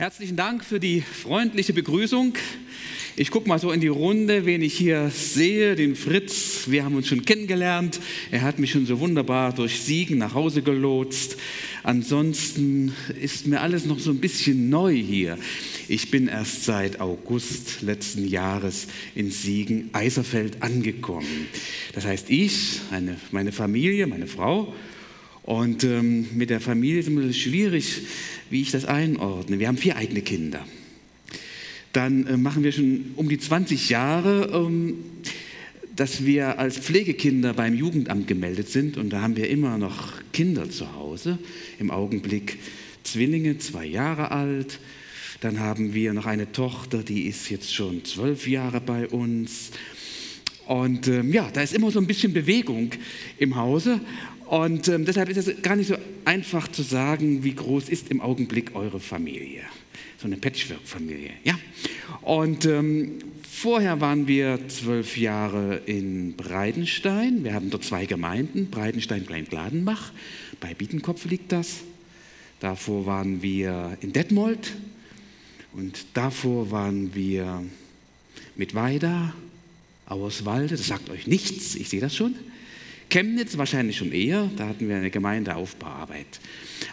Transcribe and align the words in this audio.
Herzlichen 0.00 0.36
Dank 0.36 0.64
für 0.64 0.80
die 0.80 1.02
freundliche 1.02 1.74
Begrüßung. 1.74 2.32
Ich 3.16 3.30
gucke 3.30 3.46
mal 3.46 3.58
so 3.58 3.70
in 3.70 3.82
die 3.82 3.88
Runde, 3.88 4.46
wen 4.46 4.62
ich 4.62 4.72
hier 4.72 5.10
sehe, 5.10 5.76
den 5.76 5.94
Fritz. 5.94 6.68
Wir 6.68 6.86
haben 6.86 6.94
uns 6.94 7.06
schon 7.06 7.26
kennengelernt. 7.26 8.00
Er 8.30 8.40
hat 8.40 8.58
mich 8.58 8.70
schon 8.70 8.86
so 8.86 8.98
wunderbar 8.98 9.52
durch 9.52 9.82
Siegen 9.82 10.16
nach 10.16 10.32
Hause 10.32 10.62
gelotst. 10.62 11.36
Ansonsten 11.82 12.94
ist 13.20 13.46
mir 13.46 13.60
alles 13.60 13.84
noch 13.84 13.98
so 13.98 14.10
ein 14.10 14.20
bisschen 14.20 14.70
neu 14.70 14.94
hier. 14.94 15.36
Ich 15.86 16.10
bin 16.10 16.28
erst 16.28 16.64
seit 16.64 16.98
August 16.98 17.82
letzten 17.82 18.26
Jahres 18.26 18.86
in 19.14 19.30
Siegen, 19.30 19.90
Eiserfeld 19.92 20.62
angekommen. 20.62 21.46
Das 21.92 22.06
heißt, 22.06 22.30
ich, 22.30 22.80
eine, 22.90 23.16
meine 23.32 23.52
Familie, 23.52 24.06
meine 24.06 24.28
Frau 24.28 24.72
und 25.50 25.82
ähm, 25.82 26.28
mit 26.36 26.48
der 26.48 26.60
Familie 26.60 27.00
ist 27.00 27.08
es 27.08 27.12
immer 27.12 27.32
schwierig, 27.32 28.02
wie 28.50 28.62
ich 28.62 28.70
das 28.70 28.84
einordne. 28.84 29.58
Wir 29.58 29.66
haben 29.66 29.78
vier 29.78 29.96
eigene 29.96 30.22
Kinder. 30.22 30.64
Dann 31.92 32.24
äh, 32.28 32.36
machen 32.36 32.62
wir 32.62 32.70
schon 32.70 33.06
um 33.16 33.28
die 33.28 33.36
20 33.36 33.88
Jahre, 33.88 34.48
ähm, 34.54 34.98
dass 35.96 36.24
wir 36.24 36.60
als 36.60 36.78
Pflegekinder 36.78 37.52
beim 37.52 37.74
Jugendamt 37.74 38.28
gemeldet 38.28 38.68
sind. 38.68 38.96
Und 38.96 39.10
da 39.10 39.22
haben 39.22 39.34
wir 39.34 39.50
immer 39.50 39.76
noch 39.76 40.12
Kinder 40.32 40.70
zu 40.70 40.94
Hause. 40.94 41.40
Im 41.80 41.90
Augenblick 41.90 42.60
Zwillinge, 43.02 43.58
zwei 43.58 43.86
Jahre 43.86 44.30
alt. 44.30 44.78
Dann 45.40 45.58
haben 45.58 45.94
wir 45.94 46.12
noch 46.12 46.26
eine 46.26 46.52
Tochter, 46.52 47.02
die 47.02 47.22
ist 47.22 47.50
jetzt 47.50 47.74
schon 47.74 48.04
zwölf 48.04 48.46
Jahre 48.46 48.80
bei 48.80 49.08
uns. 49.08 49.72
Und 50.68 51.08
ähm, 51.08 51.32
ja, 51.32 51.50
da 51.52 51.60
ist 51.62 51.74
immer 51.74 51.90
so 51.90 51.98
ein 51.98 52.06
bisschen 52.06 52.32
Bewegung 52.32 52.92
im 53.38 53.56
Hause. 53.56 54.00
Und 54.50 54.88
ähm, 54.88 55.04
deshalb 55.04 55.28
ist 55.28 55.36
es 55.36 55.62
gar 55.62 55.76
nicht 55.76 55.86
so 55.86 55.96
einfach 56.24 56.66
zu 56.66 56.82
sagen, 56.82 57.44
wie 57.44 57.54
groß 57.54 57.88
ist 57.88 58.10
im 58.10 58.20
Augenblick 58.20 58.74
eure 58.74 58.98
Familie. 58.98 59.62
So 60.18 60.26
eine 60.26 60.38
Patchwork-Familie, 60.38 61.30
ja. 61.44 61.56
Und 62.22 62.66
ähm, 62.66 63.20
vorher 63.48 64.00
waren 64.00 64.26
wir 64.26 64.58
zwölf 64.66 65.16
Jahre 65.16 65.76
in 65.86 66.34
Breidenstein. 66.34 67.44
Wir 67.44 67.54
haben 67.54 67.70
dort 67.70 67.84
zwei 67.84 68.06
Gemeinden, 68.06 68.70
Breidenstein, 68.70 69.24
Klein-Gladenbach. 69.24 70.10
Bei 70.58 70.74
Bietenkopf 70.74 71.26
liegt 71.26 71.52
das. 71.52 71.82
Davor 72.58 73.06
waren 73.06 73.42
wir 73.42 73.98
in 74.00 74.12
Detmold. 74.12 74.72
Und 75.74 76.06
davor 76.14 76.72
waren 76.72 77.14
wir 77.14 77.62
mit 78.56 78.74
Weida, 78.74 79.32
Auerswalde. 80.06 80.76
Das 80.76 80.88
sagt 80.88 81.08
euch 81.08 81.28
nichts, 81.28 81.76
ich 81.76 81.88
sehe 81.88 82.00
das 82.00 82.16
schon. 82.16 82.34
Chemnitz 83.10 83.58
wahrscheinlich 83.58 83.96
schon 83.96 84.12
eher, 84.12 84.50
da 84.56 84.68
hatten 84.68 84.88
wir 84.88 84.96
eine 84.96 85.10
Gemeindeaufbauarbeit. 85.10 86.40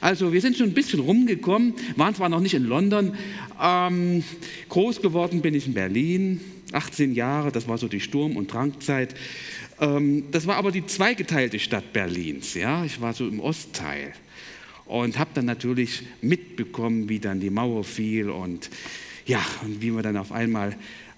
Also 0.02 0.34
wir 0.34 0.42
sind 0.42 0.58
schon 0.58 0.68
ein 0.68 0.74
bisschen 0.74 1.00
rumgekommen, 1.00 1.74
waren 1.96 2.16
zwar 2.16 2.30
noch 2.30 2.42
nicht 2.42 2.54
in 2.54 2.66
London, 2.66 3.16
ähm, 3.62 4.24
groß 4.70 5.02
geworden 5.02 5.42
bin 5.42 5.54
ich 5.54 5.68
in 5.68 5.74
Berlin, 5.74 6.42
18 6.74 7.14
Jahre, 7.14 7.52
das 7.52 7.68
war 7.68 7.78
so 7.78 7.88
die 7.88 8.02
Sturm- 8.02 8.36
und 8.36 8.52
Drangzeit. 8.52 9.16
Ähm, 9.80 10.26
das 10.32 10.48
war 10.48 10.58
aber 10.58 10.72
die 10.72 10.86
zweigeteilte 10.86 11.60
Stadt 11.60 11.94
Berlins, 11.94 12.54
ja, 12.56 12.84
ich 12.84 13.00
war 13.00 13.14
so 13.14 13.28
im 13.28 13.40
Ostteil 13.40 14.14
und 14.86 15.20
habe 15.20 15.32
dann 15.34 15.46
natürlich 15.46 16.04
mitbekommen, 16.22 17.10
wie 17.10 17.20
dann 17.20 17.40
die 17.40 17.50
Mauer 17.50 17.84
fiel 17.84 18.30
und 18.30 18.70
ja, 19.26 19.42
und 19.64 19.82
wie 19.82 19.92
wir 19.92 20.02
dann 20.02 20.18
auf 20.18 20.32
einmal 20.32 20.76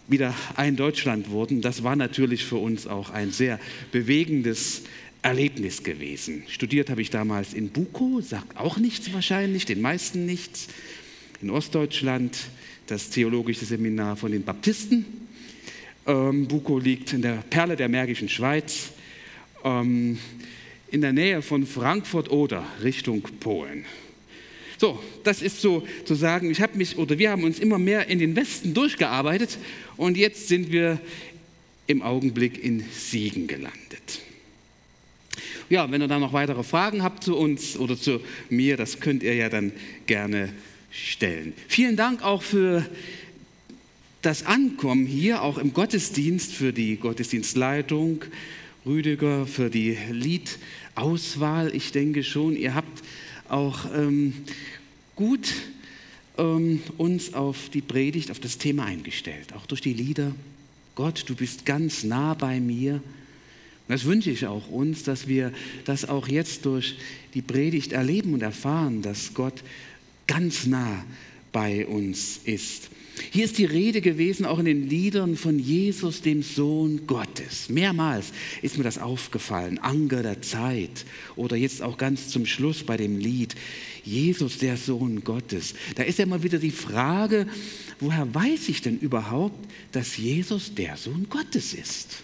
wieder 0.09 0.33
ein 0.55 0.75
Deutschland 0.75 1.29
wurden, 1.29 1.61
das 1.61 1.83
war 1.83 1.95
natürlich 1.95 2.45
für 2.45 2.57
uns 2.57 2.87
auch 2.87 3.09
ein 3.09 3.31
sehr 3.31 3.59
bewegendes 3.91 4.83
Erlebnis 5.21 5.83
gewesen. 5.83 6.43
Studiert 6.47 6.89
habe 6.89 7.01
ich 7.01 7.09
damals 7.09 7.53
in 7.53 7.69
Bukow, 7.69 8.23
sagt 8.23 8.57
auch 8.57 8.77
nichts 8.77 9.11
wahrscheinlich, 9.13 9.65
den 9.65 9.81
meisten 9.81 10.25
nichts. 10.25 10.67
In 11.41 11.49
Ostdeutschland 11.49 12.37
das 12.87 13.09
theologische 13.09 13.65
Seminar 13.65 14.15
von 14.15 14.31
den 14.31 14.43
Baptisten. 14.43 15.05
Ähm, 16.07 16.47
Bukow 16.47 16.81
liegt 16.81 17.13
in 17.13 17.21
der 17.21 17.43
Perle 17.49 17.75
der 17.75 17.89
Märkischen 17.89 18.29
Schweiz, 18.29 18.91
ähm, 19.63 20.17
in 20.89 21.01
der 21.01 21.13
Nähe 21.13 21.41
von 21.41 21.65
Frankfurt 21.65 22.31
oder 22.31 22.65
Richtung 22.81 23.21
Polen. 23.39 23.85
So, 24.79 24.97
das 25.25 25.41
ist 25.41 25.61
so 25.61 25.85
zu 26.05 26.15
sagen, 26.15 26.49
ich 26.49 26.61
habe 26.61 26.77
mich 26.77 26.97
oder 26.97 27.19
wir 27.19 27.31
haben 27.31 27.43
uns 27.43 27.59
immer 27.59 27.77
mehr 27.77 28.07
in 28.07 28.17
den 28.17 28.37
Westen 28.37 28.73
durchgearbeitet 28.73 29.57
und 29.97 30.15
jetzt 30.15 30.47
sind 30.47 30.71
wir 30.71 31.01
im 31.85 32.01
Augenblick 32.01 32.63
in 32.63 32.85
Siegen 32.89 33.47
gelandet. 33.47 34.21
Ja, 35.69 35.91
wenn 35.91 36.01
ihr 36.01 36.07
da 36.07 36.17
noch 36.17 36.31
weitere 36.31 36.63
Fragen 36.63 37.03
habt 37.03 37.25
zu 37.25 37.35
uns 37.35 37.77
oder 37.77 37.99
zu 37.99 38.21
mir, 38.49 38.77
das 38.77 39.01
könnt 39.01 39.21
ihr 39.21 39.35
ja 39.35 39.49
dann 39.49 39.73
gerne 40.05 40.53
stellen. 40.91 41.51
Vielen 41.67 41.97
Dank 41.97 42.23
auch 42.23 42.41
für 42.41 42.89
das 44.21 44.45
Ankommen 44.45 45.05
hier, 45.05 45.41
auch 45.41 45.57
im 45.57 45.73
Gottesdienst, 45.73 46.53
für 46.53 46.71
die 46.71 46.95
Gottesdienstleitung, 46.95 48.23
Rüdiger, 48.85 49.45
für 49.45 49.69
die 49.69 49.97
Liedauswahl. 50.09 51.75
Ich 51.75 51.91
denke 51.91 52.23
schon, 52.23 52.55
ihr 52.55 52.75
habt 52.75 53.03
auch 53.49 53.85
ähm, 53.93 54.33
gut 55.15 55.53
ähm, 56.37 56.81
uns 56.97 57.33
auf 57.33 57.69
die 57.69 57.81
Predigt, 57.81 58.31
auf 58.31 58.39
das 58.39 58.57
Thema 58.57 58.85
eingestellt, 58.85 59.53
auch 59.53 59.65
durch 59.65 59.81
die 59.81 59.93
Lieder. 59.93 60.33
Gott, 60.95 61.23
du 61.27 61.35
bist 61.35 61.65
ganz 61.65 62.03
nah 62.03 62.33
bei 62.33 62.59
mir. 62.59 63.01
das 63.87 64.05
wünsche 64.05 64.31
ich 64.31 64.47
auch 64.47 64.69
uns, 64.69 65.03
dass 65.03 65.27
wir 65.27 65.53
das 65.85 66.07
auch 66.07 66.27
jetzt 66.27 66.65
durch 66.65 66.97
die 67.33 67.41
Predigt 67.41 67.91
erleben 67.91 68.33
und 68.33 68.41
erfahren, 68.41 69.01
dass 69.01 69.33
Gott 69.33 69.63
ganz 70.27 70.65
nah 70.65 71.05
bei 71.51 71.87
uns 71.87 72.39
ist. 72.43 72.89
Hier 73.31 73.45
ist 73.45 73.57
die 73.57 73.65
Rede 73.65 74.01
gewesen, 74.01 74.45
auch 74.45 74.59
in 74.59 74.65
den 74.65 74.89
Liedern 74.89 75.35
von 75.35 75.59
Jesus, 75.59 76.21
dem 76.21 76.41
Sohn 76.41 77.05
Gottes. 77.05 77.69
Mehrmals 77.69 78.31
ist 78.61 78.77
mir 78.77 78.83
das 78.83 78.97
aufgefallen. 78.97 79.77
Anger 79.79 80.23
der 80.23 80.41
Zeit 80.41 81.05
oder 81.35 81.55
jetzt 81.55 81.81
auch 81.81 81.97
ganz 81.97 82.29
zum 82.29 82.45
Schluss 82.45 82.83
bei 82.83 82.97
dem 82.97 83.17
Lied, 83.19 83.55
Jesus, 84.03 84.57
der 84.57 84.77
Sohn 84.77 85.23
Gottes. 85.23 85.73
Da 85.95 86.03
ist 86.03 86.19
ja 86.19 86.25
immer 86.25 86.43
wieder 86.43 86.59
die 86.59 86.71
Frage, 86.71 87.47
woher 87.99 88.33
weiß 88.33 88.69
ich 88.69 88.81
denn 88.81 88.97
überhaupt, 88.99 89.59
dass 89.91 90.17
Jesus 90.17 90.73
der 90.73 90.97
Sohn 90.97 91.27
Gottes 91.29 91.73
ist? 91.73 92.23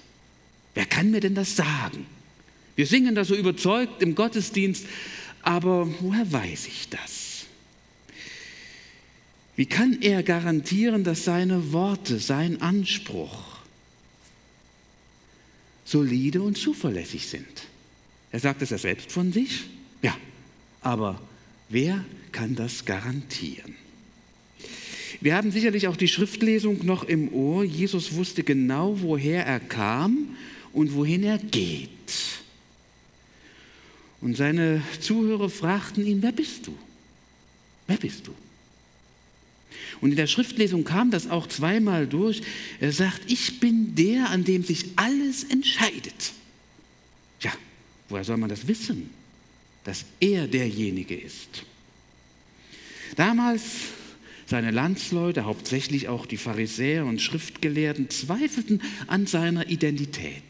Wer 0.73 0.85
kann 0.85 1.11
mir 1.11 1.21
denn 1.21 1.35
das 1.35 1.55
sagen? 1.55 2.05
Wir 2.75 2.85
singen 2.85 3.15
da 3.15 3.23
so 3.23 3.35
überzeugt 3.35 4.01
im 4.01 4.15
Gottesdienst, 4.15 4.85
aber 5.41 5.87
woher 6.01 6.29
weiß 6.31 6.67
ich 6.67 6.89
das? 6.89 7.24
Wie 9.55 9.65
kann 9.65 10.01
er 10.01 10.21
garantieren, 10.23 11.03
dass 11.03 11.23
seine 11.23 11.71
Worte, 11.71 12.19
sein 12.19 12.61
Anspruch 12.61 13.59
solide 15.85 16.41
und 16.41 16.57
zuverlässig 16.57 17.27
sind? 17.27 17.67
Er 18.31 18.39
sagt 18.39 18.61
es 18.61 18.71
ja 18.71 18.77
selbst 18.77 19.11
von 19.11 19.31
sich. 19.31 19.63
Ja, 20.01 20.17
aber 20.81 21.21
wer 21.69 22.03
kann 22.31 22.55
das 22.55 22.83
garantieren? 22.83 23.75
Wir 25.21 25.35
haben 25.35 25.51
sicherlich 25.51 25.87
auch 25.87 25.95
die 25.95 26.09
Schriftlesung 26.09 26.85
noch 26.85 27.05
im 27.05 27.33
Ohr. 27.33 27.63
Jesus 27.63 28.13
wusste 28.15 28.43
genau, 28.43 28.99
woher 29.01 29.45
er 29.45 29.61
kam 29.61 30.35
und 30.73 30.93
wohin 30.93 31.23
er 31.23 31.37
geht. 31.37 31.89
Und 34.19 34.35
seine 34.35 34.81
Zuhörer 34.99 35.49
fragten 35.49 36.05
ihn, 36.05 36.21
wer 36.21 36.33
bist 36.33 36.67
du? 36.67 36.77
Wer 37.87 37.97
bist 37.97 38.27
du? 38.27 38.33
Und 40.01 40.11
in 40.11 40.15
der 40.15 40.27
Schriftlesung 40.27 40.83
kam 40.83 41.11
das 41.11 41.29
auch 41.29 41.47
zweimal 41.47 42.07
durch. 42.07 42.41
Er 42.79 42.91
sagt, 42.91 43.21
ich 43.31 43.59
bin 43.59 43.95
der, 43.95 44.29
an 44.29 44.43
dem 44.43 44.63
sich 44.63 44.85
alles 44.95 45.43
entscheidet. 45.43 46.33
Ja, 47.41 47.51
woher 48.09 48.23
soll 48.23 48.37
man 48.37 48.49
das 48.49 48.67
wissen, 48.67 49.09
dass 49.83 50.05
er 50.19 50.47
derjenige 50.47 51.15
ist? 51.15 51.63
Damals 53.15 53.63
seine 54.47 54.71
Landsleute, 54.71 55.45
hauptsächlich 55.45 56.07
auch 56.07 56.25
die 56.25 56.37
Pharisäer 56.37 57.05
und 57.05 57.21
Schriftgelehrten, 57.21 58.09
zweifelten 58.09 58.81
an 59.07 59.25
seiner 59.25 59.69
Identität. 59.69 60.43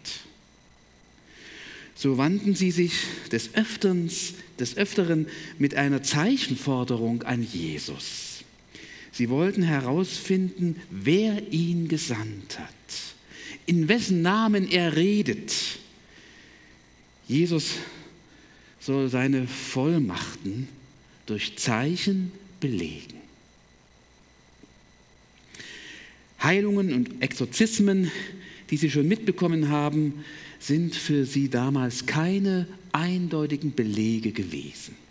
So 1.96 2.18
wandten 2.18 2.56
sie 2.56 2.72
sich 2.72 2.94
des 3.31 3.56
Öfteren, 3.56 4.12
des 4.60 4.75
Öfteren 4.75 5.28
mit 5.58 5.75
einer 5.75 6.04
Zeichenforderung 6.04 7.24
an 7.24 7.42
Jesus. 7.42 8.35
Sie 9.16 9.30
wollten 9.30 9.64
herausfinden, 9.64 10.76
wer 10.92 11.54
ihn 11.54 11.88
gesandt 11.88 12.60
hat, 12.60 12.70
in 13.66 13.88
wessen 13.88 14.22
Namen 14.22 14.70
er 14.70 14.98
redet. 14.98 15.54
Jesus 17.26 17.76
soll 18.82 19.08
seine 19.08 19.48
Vollmachten 19.48 20.68
durch 21.28 21.58
Zeichen 21.58 22.34
belegen. 22.60 23.22
Heilungen 26.44 26.92
und 26.92 27.22
Exorzismen, 27.22 28.12
die 28.70 28.76
Sie 28.76 28.92
schon 28.92 29.08
mitbekommen 29.08 29.70
haben, 29.70 30.26
sind 30.60 30.94
für 30.94 31.26
Sie 31.26 31.50
damals 31.50 32.06
keine 32.06 32.68
eindeutigen 32.92 33.74
Belege 33.74 34.34
gewesen. 34.34 35.05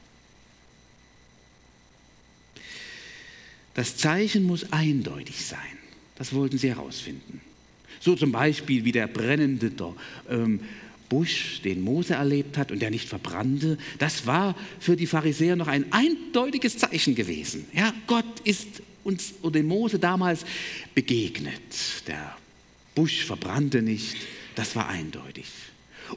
Das 3.75 3.97
Zeichen 3.97 4.44
muss 4.44 4.73
eindeutig 4.73 5.44
sein. 5.44 5.59
Das 6.17 6.32
wollten 6.32 6.59
sie 6.59 6.69
herausfinden. 6.69 7.41
So 8.00 8.15
zum 8.15 8.32
Beispiel 8.32 8.85
wie 8.85 8.93
der 8.93 9.09
brennende 9.09 9.73
ähm, 10.29 10.61
Busch, 11.09 11.61
den 11.62 11.81
Mose 11.81 12.15
erlebt 12.15 12.56
hat 12.56 12.73
und 12.73 12.81
der 12.81 12.91
nicht 12.91 13.09
verbrannte. 13.09 13.79
Das 13.99 14.26
war 14.26 14.56
für 14.81 14.97
die 14.97 15.06
Pharisäer 15.06 15.56
noch 15.56 15.69
ein 15.69 15.93
eindeutiges 15.93 16.79
Zeichen 16.79 17.15
gewesen. 17.15 17.67
Ja, 17.73 17.93
Gott 18.06 18.41
ist 18.44 18.82
uns 19.05 19.35
oder 19.43 19.61
dem 19.61 19.67
Mose 19.67 19.99
damals 19.99 20.44
begegnet. 20.94 21.61
Der 22.06 22.37
Busch 22.94 23.25
verbrannte 23.25 23.82
nicht. 23.82 24.17
Das 24.55 24.77
war 24.77 24.88
eindeutig. 24.88 25.47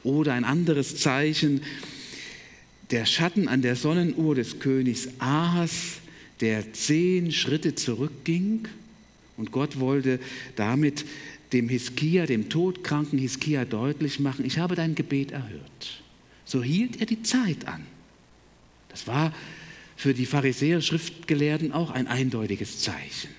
Oder 0.04 0.34
ein 0.34 0.44
anderes 0.44 0.96
Zeichen, 0.96 1.62
der 2.90 3.04
Schatten 3.04 3.48
an 3.48 3.62
der 3.62 3.76
Sonnenuhr 3.76 4.34
des 4.34 4.58
Königs 4.58 5.08
Ahas, 5.18 6.00
der 6.40 6.72
zehn 6.72 7.32
Schritte 7.32 7.74
zurückging. 7.74 8.68
Und 9.36 9.52
Gott 9.52 9.78
wollte 9.78 10.20
damit 10.56 11.04
dem 11.52 11.68
Hiskia, 11.68 12.26
dem 12.26 12.48
todkranken 12.48 13.18
Hiskia 13.18 13.64
deutlich 13.64 14.20
machen, 14.20 14.44
ich 14.44 14.58
habe 14.58 14.74
dein 14.74 14.94
Gebet 14.94 15.32
erhört. 15.32 16.02
So 16.44 16.62
hielt 16.62 17.00
er 17.00 17.06
die 17.06 17.22
Zeit 17.22 17.66
an. 17.66 17.86
Das 18.88 19.06
war 19.06 19.34
für 19.96 20.14
die 20.14 20.26
Pharisäer 20.26 20.80
Schriftgelehrten 20.80 21.72
auch 21.72 21.90
ein 21.90 22.06
eindeutiges 22.06 22.80
Zeichen. 22.80 23.30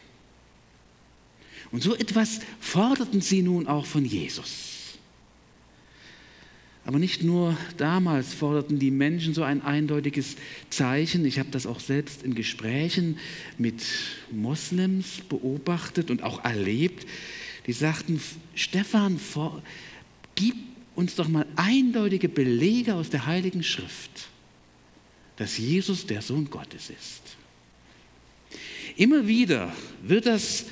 Und 1.72 1.84
so 1.84 1.96
etwas 1.96 2.40
forderten 2.60 3.22
sie 3.22 3.42
nun 3.42 3.68
auch 3.68 3.86
von 3.86 4.06
Jesus. 4.06 4.79
Aber 6.90 6.98
nicht 6.98 7.22
nur 7.22 7.56
damals 7.78 8.34
forderten 8.34 8.80
die 8.80 8.90
Menschen 8.90 9.36
so 9.36 9.44
ein 9.44 9.62
eindeutiges 9.62 10.38
Zeichen. 10.72 11.24
Ich 11.24 11.38
habe 11.38 11.50
das 11.52 11.68
auch 11.68 11.80
selbst 11.80 12.24
in 12.24 12.34
Gesprächen 12.34 13.20
mit 13.60 13.84
Moslems 14.32 15.22
beobachtet 15.30 16.10
und 16.10 16.24
auch 16.24 16.44
erlebt. 16.44 17.06
Die 17.68 17.74
sagten, 17.74 18.20
Stefan, 18.56 19.20
gib 20.34 20.56
uns 20.96 21.14
doch 21.14 21.28
mal 21.28 21.46
eindeutige 21.58 22.28
Belege 22.28 22.96
aus 22.96 23.12
der 23.12 23.28
Heiligen 23.28 23.62
Schrift, 23.62 24.28
dass 25.36 25.60
Jesus 25.60 26.08
der 26.08 26.24
Sohn 26.24 26.50
Gottes 26.50 26.90
ist. 26.90 27.22
Immer 28.96 29.28
wieder 29.28 29.72
wird 30.02 30.26
das 30.26 30.66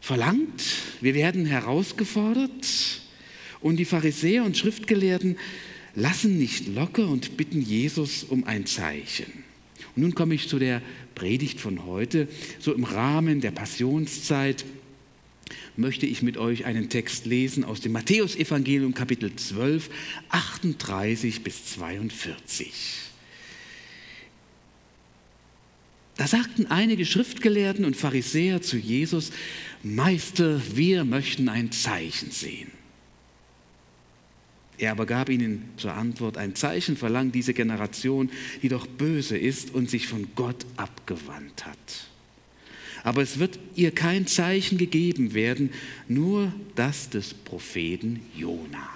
verlangt, 0.00 0.62
wir 1.00 1.14
werden 1.14 1.44
herausgefordert 1.44 2.99
und 3.60 3.76
die 3.76 3.84
Pharisäer 3.84 4.44
und 4.44 4.56
Schriftgelehrten 4.56 5.36
lassen 5.94 6.38
nicht 6.38 6.68
locker 6.68 7.08
und 7.08 7.36
bitten 7.36 7.60
Jesus 7.60 8.24
um 8.24 8.44
ein 8.44 8.66
Zeichen. 8.66 9.44
Und 9.96 10.02
nun 10.02 10.14
komme 10.14 10.34
ich 10.34 10.48
zu 10.48 10.58
der 10.58 10.82
Predigt 11.14 11.60
von 11.60 11.84
heute. 11.84 12.28
So 12.58 12.72
im 12.72 12.84
Rahmen 12.84 13.40
der 13.40 13.50
Passionszeit 13.50 14.64
möchte 15.76 16.06
ich 16.06 16.22
mit 16.22 16.36
euch 16.36 16.64
einen 16.64 16.88
Text 16.88 17.26
lesen 17.26 17.64
aus 17.64 17.80
dem 17.80 17.92
Matthäusevangelium 17.92 18.94
Kapitel 18.94 19.34
12, 19.34 19.90
38 20.28 21.42
bis 21.42 21.64
42. 21.66 22.72
Da 26.16 26.26
sagten 26.26 26.66
einige 26.66 27.06
Schriftgelehrten 27.06 27.84
und 27.84 27.96
Pharisäer 27.96 28.60
zu 28.60 28.76
Jesus, 28.76 29.32
Meister, 29.82 30.60
wir 30.74 31.04
möchten 31.04 31.48
ein 31.48 31.72
Zeichen 31.72 32.30
sehen. 32.30 32.70
Er 34.80 34.92
aber 34.92 35.04
gab 35.04 35.28
ihnen 35.28 35.68
zur 35.76 35.92
Antwort 35.92 36.38
ein 36.38 36.54
Zeichen 36.54 36.96
verlangt 36.96 37.34
diese 37.34 37.52
Generation, 37.52 38.30
die 38.62 38.70
doch 38.70 38.86
böse 38.86 39.36
ist 39.36 39.74
und 39.74 39.90
sich 39.90 40.06
von 40.06 40.28
Gott 40.34 40.64
abgewandt 40.78 41.66
hat. 41.66 42.08
Aber 43.04 43.20
es 43.20 43.38
wird 43.38 43.58
ihr 43.76 43.90
kein 43.90 44.26
Zeichen 44.26 44.78
gegeben 44.78 45.34
werden, 45.34 45.68
nur 46.08 46.50
das 46.76 47.10
des 47.10 47.34
Propheten 47.34 48.22
Jona. 48.34 48.88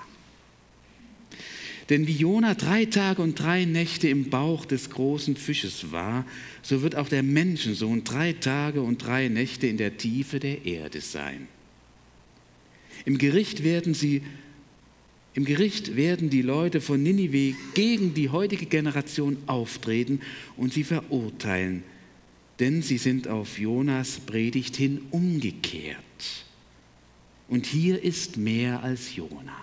Denn 1.90 2.06
wie 2.06 2.16
Jona 2.16 2.54
drei 2.54 2.86
Tage 2.86 3.20
und 3.20 3.38
drei 3.38 3.66
Nächte 3.66 4.08
im 4.08 4.30
Bauch 4.30 4.64
des 4.64 4.88
großen 4.88 5.36
Fisches 5.36 5.92
war, 5.92 6.24
so 6.62 6.80
wird 6.80 6.96
auch 6.96 7.10
der 7.10 7.22
Menschensohn 7.22 8.04
drei 8.04 8.32
Tage 8.32 8.80
und 8.80 9.04
drei 9.04 9.28
Nächte 9.28 9.66
in 9.66 9.76
der 9.76 9.98
Tiefe 9.98 10.40
der 10.40 10.64
Erde 10.64 11.02
sein. 11.02 11.46
Im 13.04 13.18
Gericht 13.18 13.64
werden 13.64 13.92
sie 13.92 14.22
im 15.34 15.44
Gericht 15.44 15.96
werden 15.96 16.30
die 16.30 16.42
Leute 16.42 16.80
von 16.80 17.02
Ninive 17.02 17.56
gegen 17.74 18.14
die 18.14 18.28
heutige 18.28 18.66
Generation 18.66 19.36
auftreten 19.46 20.20
und 20.56 20.72
sie 20.72 20.84
verurteilen, 20.84 21.82
denn 22.60 22.82
sie 22.82 22.98
sind 22.98 23.26
auf 23.26 23.58
Jonas 23.58 24.20
Predigt 24.20 24.76
hin 24.76 25.02
umgekehrt. 25.10 25.98
Und 27.48 27.66
hier 27.66 28.02
ist 28.02 28.36
mehr 28.36 28.84
als 28.84 29.16
Jona. 29.16 29.56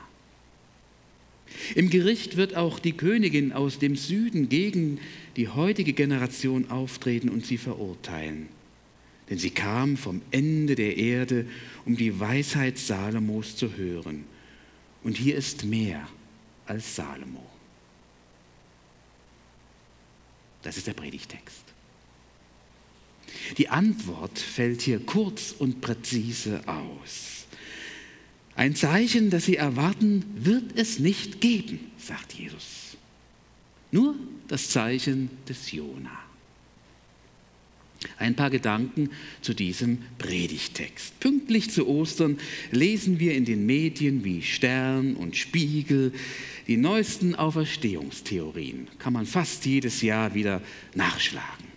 Im 1.76 1.90
Gericht 1.90 2.36
wird 2.36 2.56
auch 2.56 2.78
die 2.78 2.94
Königin 2.94 3.54
aus 3.54 3.80
dem 3.80 3.96
Süden 3.96 4.50
gegen 4.50 5.00
die 5.38 5.48
heutige 5.48 5.94
Generation 5.94 6.70
auftreten 6.70 7.30
und 7.30 7.46
sie 7.46 7.58
verurteilen. 7.58 8.48
Denn 9.30 9.38
sie 9.38 9.52
kam 9.52 9.96
vom 9.96 10.22
Ende 10.32 10.76
der 10.76 10.98
Erde, 10.98 11.46
um 11.86 11.96
die 11.96 12.20
Weisheit 12.20 12.78
Salomos 12.78 13.56
zu 13.56 13.78
hören. 13.78 14.26
Und 15.04 15.18
hier 15.18 15.36
ist 15.36 15.64
mehr 15.64 16.08
als 16.66 16.96
Salomo. 16.96 17.46
Das 20.62 20.78
ist 20.78 20.88
der 20.88 20.94
Predigtext. 20.94 21.64
Die 23.58 23.70
Antwort 23.70 24.38
fällt 24.38 24.82
hier 24.82 25.04
kurz 25.06 25.54
und 25.58 25.82
präzise 25.82 26.62
aus. 26.68 27.46
Ein 28.56 28.76
Zeichen, 28.76 29.30
das 29.30 29.46
Sie 29.46 29.56
erwarten, 29.56 30.24
wird 30.36 30.78
es 30.78 31.00
nicht 31.00 31.42
geben, 31.42 31.92
sagt 31.98 32.34
Jesus. 32.34 32.98
Nur 33.92 34.16
das 34.48 34.70
Zeichen 34.70 35.30
des 35.48 35.72
Jona. 35.72 36.20
Ein 38.18 38.36
paar 38.36 38.50
Gedanken 38.50 39.10
zu 39.42 39.54
diesem 39.54 40.00
Predigtext. 40.18 41.20
Pünktlich 41.20 41.70
zu 41.70 41.88
Ostern 41.88 42.40
lesen 42.72 43.20
wir 43.20 43.36
in 43.36 43.46
den 43.46 43.66
Medien 43.66 44.24
wie 44.24 44.42
Stern 44.42 45.16
und 45.16 45.36
Spiegel 45.36 46.12
die 46.68 46.78
neuesten 46.78 47.36
Auferstehungstheorien. 47.36 48.88
Kann 48.98 49.14
man 49.14 49.26
fast 49.26 49.66
jedes 49.66 50.02
Jahr 50.02 50.34
wieder 50.34 50.62
nachschlagen. 50.96 51.68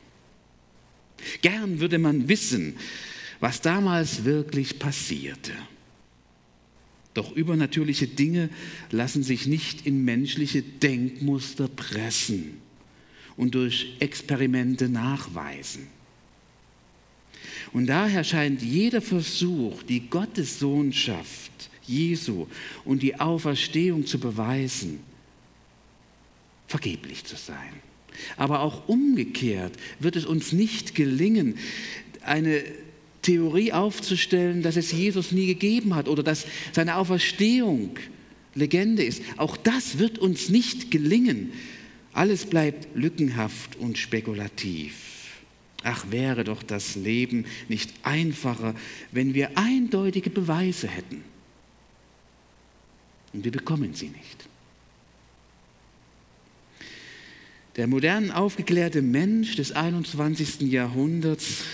Gern 1.43 1.81
würde 1.81 1.99
man 1.99 2.29
wissen, 2.29 2.77
was 3.41 3.61
damals 3.61 4.25
wirklich 4.25 4.79
passierte. 4.79 5.53
Doch 7.13 7.35
übernatürliche 7.37 8.09
Dinge 8.09 8.49
lassen 8.91 9.23
sich 9.23 9.47
nicht 9.47 9.87
in 9.87 10.05
menschliche 10.05 10.63
Denkmuster 10.63 11.69
pressen 11.69 12.59
und 13.37 13.55
durch 13.55 13.97
Experimente 14.01 14.89
nachweisen. 14.89 15.94
Und 17.75 17.89
daher 17.89 18.23
scheint 18.23 18.63
jeder 18.63 19.03
Versuch, 19.03 19.83
die 19.83 20.09
Gottessohnschaft 20.09 21.51
Jesu 21.83 22.47
und 22.85 23.03
die 23.03 23.19
Auferstehung 23.19 24.07
zu 24.07 24.19
beweisen, 24.19 25.01
vergeblich 26.69 27.25
zu 27.25 27.37
sein. 27.37 27.75
Aber 28.37 28.61
auch 28.61 28.89
umgekehrt 28.89 29.75
wird 29.99 30.15
es 30.15 30.25
uns 30.25 30.53
nicht 30.53 30.95
gelingen, 30.95 31.59
eine 32.23 32.63
Theorie 33.23 33.73
aufzustellen, 33.73 34.63
dass 34.63 34.77
es 34.77 34.93
Jesus 34.93 35.33
nie 35.33 35.47
gegeben 35.47 35.97
hat 35.97 36.09
oder 36.09 36.23
dass 36.23 36.47
seine 36.73 36.97
Auferstehung 36.97 37.99
Legende 38.55 39.03
ist. 39.03 39.21
Auch 39.37 39.57
das 39.57 39.99
wird 39.99 40.21
uns 40.21 40.49
nicht 40.49 40.93
gelingen. 40.93 41.53
Alles 42.13 42.47
bleibt 42.47 42.87
lückenhaft 42.95 43.75
und 43.75 43.99
spekulativ. 43.99 45.24
Ach, 45.87 46.07
wäre 46.11 46.45
doch 46.45 46.63
das 46.63 46.97
Leben 46.97 47.45
nicht 47.69 47.93
einfacher, 48.03 48.75
wenn 49.13 49.35
wir 49.35 49.59
eindeutige 49.59 50.31
Beweise 50.31 50.89
hätten. 50.89 51.23
Und 53.35 53.45
wir 53.45 53.53
bekommen 53.53 53.93
sie 53.93 54.09
nicht. 54.09 54.49
Der 57.77 57.87
modern 57.87 58.31
aufgeklärte 58.31 59.03
Mensch 59.03 59.57
des 59.57 59.73
21. 59.73 60.63
Jahrhunderts, 60.63 61.65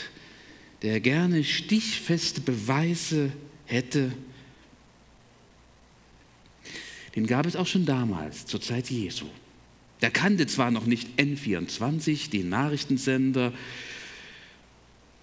der 0.83 0.99
gerne 0.99 1.45
stichfeste 1.45 2.40
Beweise 2.40 3.31
hätte, 3.67 4.11
den 7.14 7.26
gab 7.26 7.47
es 7.47 7.55
auch 7.55 7.67
schon 7.67 7.87
damals, 7.87 8.47
zur 8.47 8.61
Zeit 8.61 8.90
Jesu. 8.90 9.26
Der 10.00 10.11
kannte 10.11 10.47
zwar 10.47 10.71
noch 10.71 10.87
nicht 10.87 11.09
N24, 11.19 12.31
den 12.31 12.49
Nachrichtensender, 12.49 13.52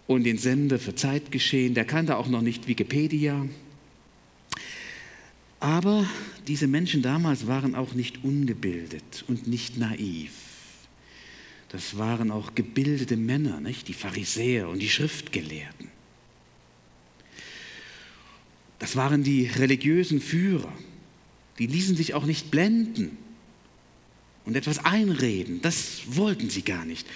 und 0.07 0.23
den 0.23 0.37
Sender 0.37 0.79
für 0.79 0.95
Zeitgeschehen. 0.95 1.73
Der 1.73 1.85
kannte 1.85 2.17
auch 2.17 2.27
noch 2.27 2.41
nicht 2.41 2.67
Wikipedia. 2.67 3.45
Aber 5.59 6.07
diese 6.47 6.67
Menschen 6.67 7.01
damals 7.01 7.47
waren 7.47 7.75
auch 7.75 7.93
nicht 7.93 8.23
ungebildet 8.23 9.25
und 9.27 9.47
nicht 9.47 9.77
naiv. 9.77 10.31
das 11.69 11.97
waren 11.97 12.31
auch 12.31 12.55
gebildete 12.55 13.17
Männer, 13.17 13.59
nicht? 13.59 13.89
die 13.89 13.93
Pharisäer 13.93 14.69
und 14.69 14.79
die 14.79 14.89
Schriftgelehrten. 14.89 15.89
Das 18.79 18.95
waren 18.95 19.23
die 19.23 19.47
religiösen 19.47 20.21
Führer. 20.21 20.71
Die 21.59 21.67
ließen 21.67 21.95
sich 21.95 22.13
auch 22.13 22.25
nicht 22.25 22.51
blenden 22.51 23.17
und 24.45 24.55
etwas 24.55 24.85
einreden. 24.85 25.61
Das 25.61 26.03
wollten 26.07 26.49
sie 26.49 26.61
gar 26.61 26.85
nicht. 26.85 27.07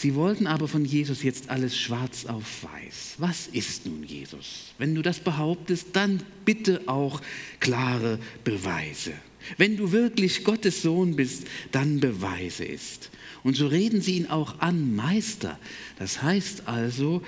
Sie 0.00 0.14
wollten 0.14 0.46
aber 0.46 0.68
von 0.68 0.84
Jesus 0.84 1.24
jetzt 1.24 1.50
alles 1.50 1.76
schwarz 1.76 2.24
auf 2.26 2.62
weiß. 2.62 3.14
Was 3.18 3.48
ist 3.48 3.84
nun 3.84 4.04
Jesus? 4.04 4.66
Wenn 4.78 4.94
du 4.94 5.02
das 5.02 5.18
behauptest, 5.18 5.88
dann 5.94 6.22
bitte 6.44 6.82
auch 6.86 7.20
klare 7.58 8.20
Beweise. 8.44 9.12
Wenn 9.56 9.76
du 9.76 9.90
wirklich 9.90 10.44
Gottes 10.44 10.82
Sohn 10.82 11.16
bist, 11.16 11.48
dann 11.72 11.98
beweise 11.98 12.64
es. 12.64 13.10
Und 13.42 13.56
so 13.56 13.66
reden 13.66 14.00
sie 14.00 14.18
ihn 14.18 14.28
auch 14.28 14.60
an, 14.60 14.94
Meister. 14.94 15.58
Das 15.98 16.22
heißt 16.22 16.68
also, 16.68 17.20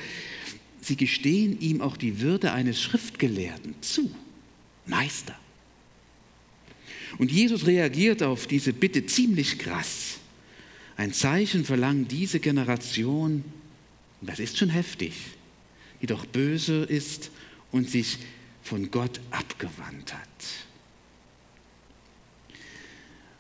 sie 0.80 0.94
gestehen 0.94 1.60
ihm 1.60 1.80
auch 1.80 1.96
die 1.96 2.20
Würde 2.20 2.52
eines 2.52 2.80
Schriftgelehrten 2.80 3.74
zu. 3.80 4.12
Meister. 4.86 5.34
Und 7.18 7.32
Jesus 7.32 7.66
reagiert 7.66 8.22
auf 8.22 8.46
diese 8.46 8.72
Bitte 8.72 9.06
ziemlich 9.06 9.58
krass. 9.58 10.19
Ein 11.00 11.14
Zeichen 11.14 11.64
verlangt 11.64 12.12
diese 12.12 12.40
Generation, 12.40 13.42
das 14.21 14.38
ist 14.38 14.59
schon 14.59 14.69
heftig, 14.69 15.14
die 16.02 16.07
doch 16.07 16.26
böse 16.26 16.83
ist 16.83 17.30
und 17.73 17.88
sich 17.88 18.19
von 18.62 18.90
Gott 18.90 19.19
abgewandt 19.30 20.12
hat. 20.12 20.28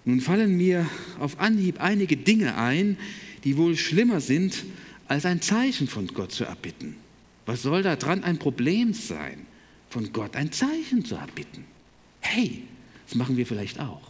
Nun 0.06 0.22
fallen 0.22 0.56
mir 0.56 0.88
auf 1.18 1.38
Anhieb 1.38 1.82
einige 1.82 2.16
Dinge 2.16 2.56
ein, 2.56 2.96
die 3.44 3.58
wohl 3.58 3.76
schlimmer 3.76 4.22
sind, 4.22 4.64
als 5.06 5.26
ein 5.26 5.42
Zeichen 5.42 5.86
von 5.86 6.06
Gott 6.06 6.32
zu 6.32 6.44
erbitten. 6.44 6.96
Was 7.44 7.60
soll 7.60 7.82
da 7.82 7.96
dran 7.96 8.24
ein 8.24 8.38
Problem 8.38 8.94
sein, 8.94 9.44
von 9.90 10.14
Gott 10.14 10.34
ein 10.34 10.50
Zeichen 10.50 11.04
zu 11.04 11.16
erbitten? 11.16 11.66
Hey, 12.20 12.62
das 13.06 13.16
machen 13.16 13.36
wir 13.36 13.44
vielleicht 13.44 13.80
auch. 13.80 14.09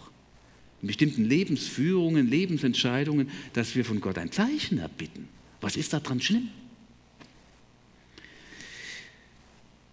In 0.82 0.86
bestimmten 0.86 1.24
Lebensführungen, 1.24 2.28
Lebensentscheidungen, 2.28 3.28
dass 3.52 3.74
wir 3.74 3.84
von 3.84 4.00
Gott 4.00 4.18
ein 4.18 4.32
Zeichen 4.32 4.78
erbitten. 4.78 5.28
Was 5.60 5.76
ist 5.76 5.92
daran 5.92 6.20
schlimm? 6.20 6.48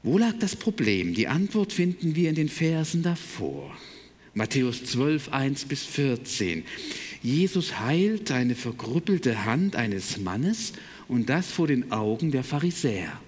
Wo 0.03 0.17
lag 0.17 0.37
das 0.39 0.55
Problem? 0.55 1.13
Die 1.13 1.27
Antwort 1.27 1.73
finden 1.73 2.15
wir 2.15 2.29
in 2.29 2.35
den 2.35 2.49
Versen 2.49 3.03
davor. 3.03 3.75
Matthäus 4.33 4.85
12, 4.85 5.33
1 5.33 5.65
bis 5.65 5.83
14. 5.83 6.63
Jesus 7.23 7.79
heilt 7.79 8.31
eine 8.31 8.55
verkrüppelte 8.55 9.45
Hand 9.45 9.75
eines 9.75 10.19
Mannes 10.19 10.73
und 11.07 11.27
das 11.27 11.51
vor 11.51 11.67
den 11.67 11.91
Augen 11.91 12.31
der 12.31 12.43
Pharisäer. 12.43 13.19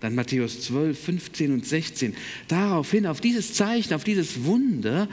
Dann 0.00 0.14
Matthäus 0.14 0.62
12, 0.62 0.98
15 0.98 1.52
und 1.52 1.66
16. 1.66 2.16
Daraufhin, 2.48 3.06
auf 3.06 3.20
dieses 3.20 3.52
Zeichen, 3.52 3.92
auf 3.92 4.02
dieses 4.02 4.44
Wunder, 4.44 5.08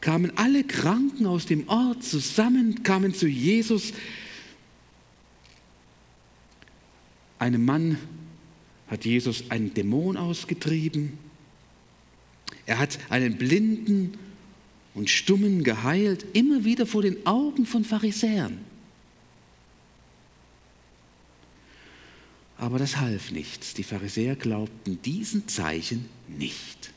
kamen 0.00 0.36
alle 0.36 0.64
Kranken 0.64 1.26
aus 1.26 1.46
dem 1.46 1.68
Ort 1.68 2.04
zusammen, 2.04 2.82
kamen 2.82 3.14
zu 3.14 3.26
Jesus. 3.26 3.92
Einem 7.38 7.64
Mann 7.64 7.98
hat 8.88 9.04
Jesus 9.04 9.50
einen 9.50 9.74
Dämon 9.74 10.16
ausgetrieben. 10.16 11.18
Er 12.66 12.78
hat 12.78 12.98
einen 13.10 13.36
Blinden 13.36 14.18
und 14.94 15.10
Stummen 15.10 15.62
geheilt, 15.62 16.24
immer 16.32 16.64
wieder 16.64 16.86
vor 16.86 17.02
den 17.02 17.26
Augen 17.26 17.66
von 17.66 17.84
Pharisäern. 17.84 18.58
Aber 22.56 22.78
das 22.78 22.96
half 22.96 23.30
nichts. 23.30 23.74
Die 23.74 23.84
Pharisäer 23.84 24.34
glaubten 24.34 25.00
diesen 25.02 25.46
Zeichen 25.46 26.06
nicht. 26.26 26.92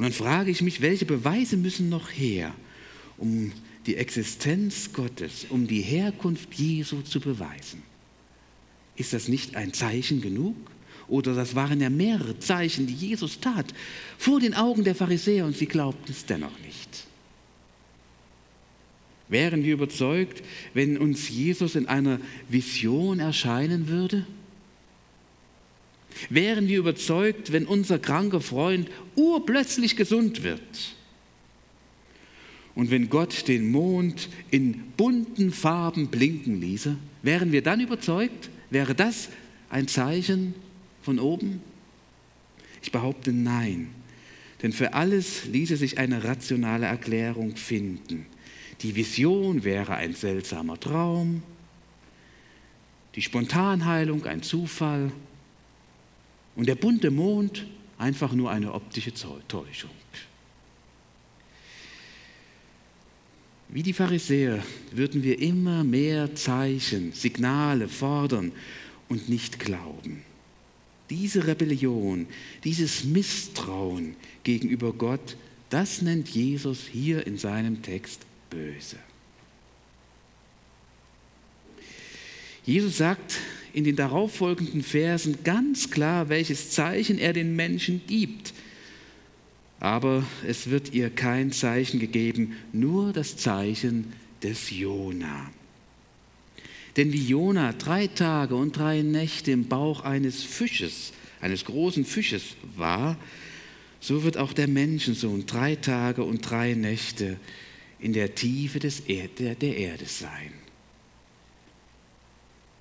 Und 0.00 0.04
dann 0.04 0.12
frage 0.14 0.50
ich 0.50 0.62
mich, 0.62 0.80
welche 0.80 1.04
Beweise 1.04 1.58
müssen 1.58 1.90
noch 1.90 2.08
her, 2.08 2.54
um 3.18 3.52
die 3.84 3.96
Existenz 3.96 4.94
Gottes, 4.94 5.44
um 5.50 5.66
die 5.66 5.82
Herkunft 5.82 6.54
Jesu 6.54 7.02
zu 7.02 7.20
beweisen? 7.20 7.82
Ist 8.96 9.12
das 9.12 9.28
nicht 9.28 9.56
ein 9.56 9.74
Zeichen 9.74 10.22
genug? 10.22 10.56
Oder 11.06 11.34
das 11.34 11.54
waren 11.54 11.82
ja 11.82 11.90
mehrere 11.90 12.38
Zeichen, 12.38 12.86
die 12.86 12.94
Jesus 12.94 13.40
tat, 13.40 13.74
vor 14.16 14.40
den 14.40 14.54
Augen 14.54 14.84
der 14.84 14.94
Pharisäer 14.94 15.44
und 15.44 15.54
sie 15.54 15.66
glaubten 15.66 16.12
es 16.12 16.24
dennoch 16.24 16.58
nicht. 16.64 17.04
Wären 19.28 19.64
wir 19.64 19.74
überzeugt, 19.74 20.42
wenn 20.72 20.96
uns 20.96 21.28
Jesus 21.28 21.74
in 21.74 21.88
einer 21.88 22.20
Vision 22.48 23.20
erscheinen 23.20 23.88
würde? 23.88 24.24
Wären 26.28 26.68
wir 26.68 26.78
überzeugt, 26.78 27.52
wenn 27.52 27.66
unser 27.66 27.98
kranker 27.98 28.40
Freund 28.40 28.90
urplötzlich 29.16 29.96
gesund 29.96 30.42
wird? 30.42 30.60
Und 32.74 32.90
wenn 32.90 33.08
Gott 33.10 33.48
den 33.48 33.70
Mond 33.70 34.28
in 34.50 34.80
bunten 34.96 35.52
Farben 35.52 36.08
blinken 36.08 36.60
ließe, 36.60 36.96
wären 37.22 37.52
wir 37.52 37.62
dann 37.62 37.80
überzeugt? 37.80 38.50
Wäre 38.70 38.94
das 38.94 39.28
ein 39.68 39.88
Zeichen 39.88 40.54
von 41.02 41.18
oben? 41.18 41.60
Ich 42.82 42.92
behaupte 42.92 43.32
nein, 43.32 43.90
denn 44.62 44.72
für 44.72 44.94
alles 44.94 45.46
ließe 45.46 45.76
sich 45.76 45.98
eine 45.98 46.24
rationale 46.24 46.86
Erklärung 46.86 47.56
finden. 47.56 48.26
Die 48.82 48.96
Vision 48.96 49.64
wäre 49.64 49.96
ein 49.96 50.14
seltsamer 50.14 50.80
Traum, 50.80 51.42
die 53.14 53.22
Spontanheilung 53.22 54.24
ein 54.24 54.42
Zufall 54.42 55.12
und 56.56 56.66
der 56.66 56.74
bunte 56.74 57.10
Mond 57.10 57.66
einfach 57.98 58.32
nur 58.32 58.50
eine 58.50 58.72
optische 58.72 59.12
Täuschung. 59.12 59.90
Wie 63.68 63.84
die 63.84 63.92
Pharisäer 63.92 64.62
würden 64.90 65.22
wir 65.22 65.38
immer 65.38 65.84
mehr 65.84 66.34
Zeichen, 66.34 67.12
Signale 67.12 67.86
fordern 67.86 68.50
und 69.08 69.28
nicht 69.28 69.60
glauben. 69.60 70.24
Diese 71.08 71.46
Rebellion, 71.46 72.26
dieses 72.64 73.04
Misstrauen 73.04 74.16
gegenüber 74.42 74.92
Gott, 74.92 75.36
das 75.68 76.02
nennt 76.02 76.28
Jesus 76.28 76.80
hier 76.90 77.26
in 77.26 77.38
seinem 77.38 77.80
Text 77.82 78.22
böse. 78.48 78.96
Jesus 82.64 82.98
sagt 82.98 83.38
in 83.72 83.84
den 83.84 83.96
darauffolgenden 83.96 84.82
Versen 84.82 85.38
ganz 85.44 85.90
klar, 85.90 86.28
welches 86.28 86.70
Zeichen 86.70 87.18
er 87.18 87.32
den 87.32 87.56
Menschen 87.56 88.02
gibt. 88.06 88.52
Aber 89.78 90.24
es 90.46 90.70
wird 90.70 90.92
ihr 90.92 91.10
kein 91.10 91.52
Zeichen 91.52 92.00
gegeben, 92.00 92.56
nur 92.72 93.12
das 93.12 93.36
Zeichen 93.36 94.12
des 94.42 94.70
Jona. 94.70 95.50
Denn 96.96 97.12
wie 97.12 97.24
Jona 97.24 97.72
drei 97.72 98.08
Tage 98.08 98.56
und 98.56 98.76
drei 98.76 99.02
Nächte 99.02 99.52
im 99.52 99.68
Bauch 99.68 100.04
eines 100.04 100.42
Fisches, 100.42 101.12
eines 101.40 101.64
großen 101.64 102.04
Fisches 102.04 102.56
war, 102.76 103.16
so 104.00 104.22
wird 104.24 104.36
auch 104.36 104.52
der 104.52 104.68
Menschensohn 104.68 105.46
drei 105.46 105.76
Tage 105.76 106.24
und 106.24 106.48
drei 106.50 106.74
Nächte 106.74 107.38
in 108.00 108.12
der 108.12 108.34
Tiefe 108.34 108.78
des 108.78 109.00
Erde, 109.00 109.54
der 109.54 109.76
Erde 109.76 110.06
sein. 110.06 110.52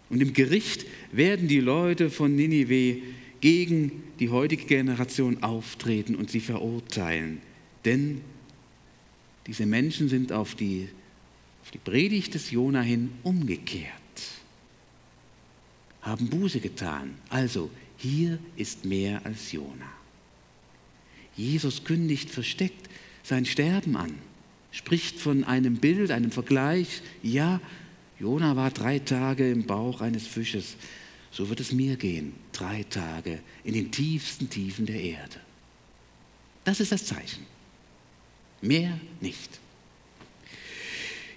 Und 0.10 0.22
im 0.22 0.34
Gericht 0.34 0.86
werden 1.12 1.48
die 1.48 1.60
Leute 1.60 2.10
von 2.10 2.36
Ninive 2.36 2.98
gegen 3.42 4.04
die 4.20 4.30
heutige 4.30 4.66
Generation 4.66 5.44
auftreten 5.44 6.16
und 6.16 6.30
sie 6.30 6.40
verurteilen. 6.40 7.40
Denn 7.86 8.22
diese 9.48 9.66
Menschen 9.66 10.10
sind 10.10 10.32
auf 10.32 10.56
die, 10.56 10.90
auf 11.64 11.72
die 11.72 11.78
Predigt 11.78 12.34
des 12.34 12.52
Jona 12.52 12.82
hin 12.82 13.12
umgekehrt 13.24 13.94
haben 16.02 16.30
Buße 16.30 16.60
getan. 16.60 17.16
Also, 17.30 17.70
hier 17.98 18.40
ist 18.56 18.86
mehr 18.86 19.26
als 19.26 19.52
Jona. 19.52 19.92
Jesus 21.36 21.84
kündigt 21.84 22.30
versteckt 22.30 22.90
sein 23.24 23.46
Sterben 23.46 23.96
an, 23.96 24.16
spricht 24.72 25.20
von 25.20 25.44
einem 25.44 25.78
Bild, 25.78 26.12
einem 26.12 26.32
Vergleich. 26.32 27.02
Ja, 27.22 27.62
Jona 28.20 28.56
war 28.56 28.72
drei 28.72 29.00
Tage 29.00 29.50
im 29.50 29.66
Bauch 29.66 30.02
eines 30.02 30.28
Fisches. 30.28 30.76
So 31.32 31.50
wird 31.50 31.60
es 31.60 31.72
mir 31.72 31.96
gehen, 31.96 32.34
drei 32.52 32.84
Tage 32.90 33.40
in 33.64 33.74
den 33.74 33.92
tiefsten 33.92 34.50
Tiefen 34.50 34.86
der 34.86 35.02
Erde. 35.02 35.38
Das 36.66 36.80
ist 36.80 36.92
das 36.92 37.06
Zeichen. 37.06 37.46
Mehr 38.62 39.00
nicht. 39.22 39.60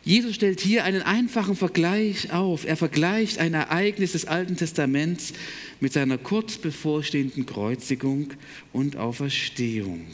Jesus 0.04 0.34
stellt 0.34 0.60
hier 0.60 0.82
einen 0.82 1.02
einfachen 1.02 1.54
Vergleich 1.54 2.32
auf. 2.32 2.64
Er 2.64 2.76
vergleicht 2.76 3.38
ein 3.38 3.54
Ereignis 3.54 4.12
des 4.12 4.24
Alten 4.24 4.56
Testaments 4.56 5.32
mit 5.78 5.92
seiner 5.92 6.18
kurz 6.18 6.56
bevorstehenden 6.56 7.46
Kreuzigung 7.46 8.34
und 8.72 8.96
Auferstehung. 8.96 10.06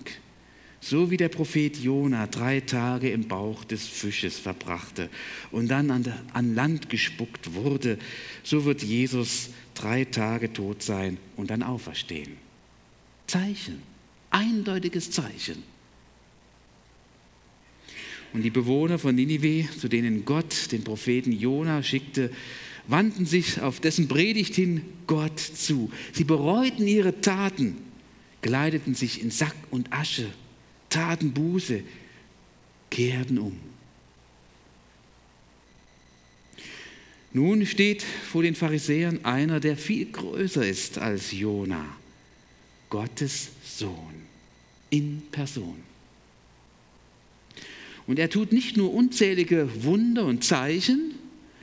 So 0.80 1.10
wie 1.10 1.16
der 1.16 1.28
Prophet 1.28 1.76
Jona 1.76 2.26
drei 2.28 2.60
Tage 2.60 3.10
im 3.10 3.26
Bauch 3.26 3.64
des 3.64 3.86
Fisches 3.86 4.38
verbrachte 4.38 5.10
und 5.50 5.68
dann 5.68 5.90
an, 5.90 6.12
an 6.32 6.54
Land 6.54 6.88
gespuckt 6.88 7.54
wurde, 7.54 7.98
so 8.44 8.64
wird 8.64 8.82
Jesus 8.82 9.50
drei 9.74 10.04
Tage 10.04 10.52
tot 10.52 10.82
sein 10.82 11.18
und 11.36 11.50
dann 11.50 11.62
auferstehen. 11.62 12.36
Zeichen, 13.26 13.82
eindeutiges 14.30 15.10
Zeichen. 15.10 15.62
Und 18.32 18.42
die 18.42 18.50
Bewohner 18.50 18.98
von 18.98 19.14
Ninive, 19.14 19.68
zu 19.78 19.88
denen 19.88 20.24
Gott 20.24 20.70
den 20.70 20.84
Propheten 20.84 21.32
Jona 21.32 21.82
schickte, 21.82 22.30
wandten 22.86 23.26
sich 23.26 23.60
auf 23.60 23.80
dessen 23.80 24.08
Predigt 24.08 24.54
hin 24.54 24.82
Gott 25.06 25.38
zu. 25.40 25.90
Sie 26.12 26.24
bereuten 26.24 26.86
ihre 26.86 27.20
Taten, 27.20 27.76
kleideten 28.42 28.94
sich 28.94 29.22
in 29.22 29.30
Sack 29.30 29.56
und 29.70 29.92
Asche, 29.92 30.26
taten 30.88 31.32
Buße, 31.32 31.82
kehrten 32.90 33.38
um. 33.38 33.58
Nun 37.32 37.66
steht 37.66 38.02
vor 38.02 38.42
den 38.42 38.54
Pharisäern 38.54 39.24
einer, 39.24 39.60
der 39.60 39.76
viel 39.76 40.06
größer 40.06 40.66
ist 40.66 40.98
als 40.98 41.30
Jona, 41.32 41.84
Gottes 42.88 43.50
Sohn 43.64 44.14
in 44.90 45.22
Person. 45.30 45.76
Und 48.06 48.18
er 48.18 48.30
tut 48.30 48.52
nicht 48.52 48.78
nur 48.78 48.94
unzählige 48.94 49.84
Wunder 49.84 50.24
und 50.24 50.42
Zeichen, 50.42 51.14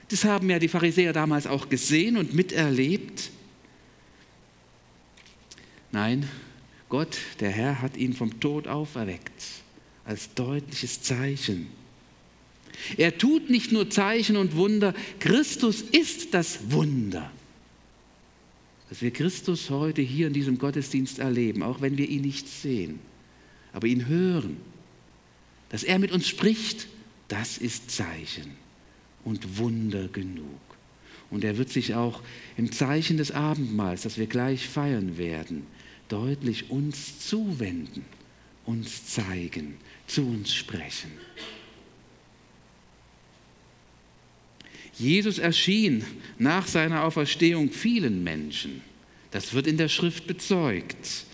das 0.09 0.23
haben 0.23 0.49
ja 0.49 0.59
die 0.59 0.67
Pharisäer 0.67 1.13
damals 1.13 1.47
auch 1.47 1.67
gesehen 1.67 2.15
und 2.15 2.35
miterlebt. 2.35 3.31
Nein, 5.91 6.29
Gott, 6.95 7.17
der 7.41 7.51
Herr, 7.51 7.81
hat 7.81 7.97
ihn 7.97 8.13
vom 8.13 8.39
Tod 8.39 8.69
auferweckt 8.69 9.43
als 10.05 10.33
deutliches 10.33 11.01
Zeichen. 11.01 11.67
Er 12.95 13.17
tut 13.17 13.49
nicht 13.49 13.73
nur 13.73 13.89
Zeichen 13.89 14.37
und 14.37 14.55
Wunder, 14.55 14.93
Christus 15.19 15.81
ist 15.81 16.33
das 16.33 16.71
Wunder. 16.71 17.29
Dass 18.87 19.01
wir 19.01 19.11
Christus 19.11 19.69
heute 19.69 20.01
hier 20.01 20.27
in 20.27 20.31
diesem 20.31 20.57
Gottesdienst 20.57 21.19
erleben, 21.19 21.63
auch 21.63 21.81
wenn 21.81 21.97
wir 21.97 22.07
ihn 22.07 22.21
nicht 22.21 22.47
sehen, 22.47 23.01
aber 23.73 23.87
ihn 23.87 24.07
hören, 24.07 24.55
dass 25.67 25.83
er 25.83 25.99
mit 25.99 26.13
uns 26.13 26.29
spricht, 26.29 26.87
das 27.27 27.57
ist 27.57 27.91
Zeichen 27.91 28.51
und 29.25 29.57
Wunder 29.57 30.07
genug. 30.07 30.61
Und 31.29 31.43
er 31.43 31.57
wird 31.57 31.67
sich 31.67 31.93
auch 31.93 32.21
im 32.55 32.71
Zeichen 32.71 33.17
des 33.17 33.31
Abendmahls, 33.31 34.03
das 34.03 34.17
wir 34.17 34.27
gleich 34.27 34.69
feiern 34.69 35.17
werden, 35.17 35.67
deutlich 36.09 36.69
uns 36.69 37.19
zuwenden, 37.27 38.05
uns 38.65 39.05
zeigen, 39.07 39.77
zu 40.07 40.27
uns 40.27 40.53
sprechen. 40.53 41.11
Jesus 44.97 45.39
erschien 45.39 46.05
nach 46.37 46.67
seiner 46.67 47.03
Auferstehung 47.03 47.69
vielen 47.71 48.23
Menschen. 48.23 48.81
Das 49.31 49.53
wird 49.53 49.67
in 49.67 49.77
der 49.77 49.89
Schrift 49.89 50.27
bezeugt. 50.27 51.25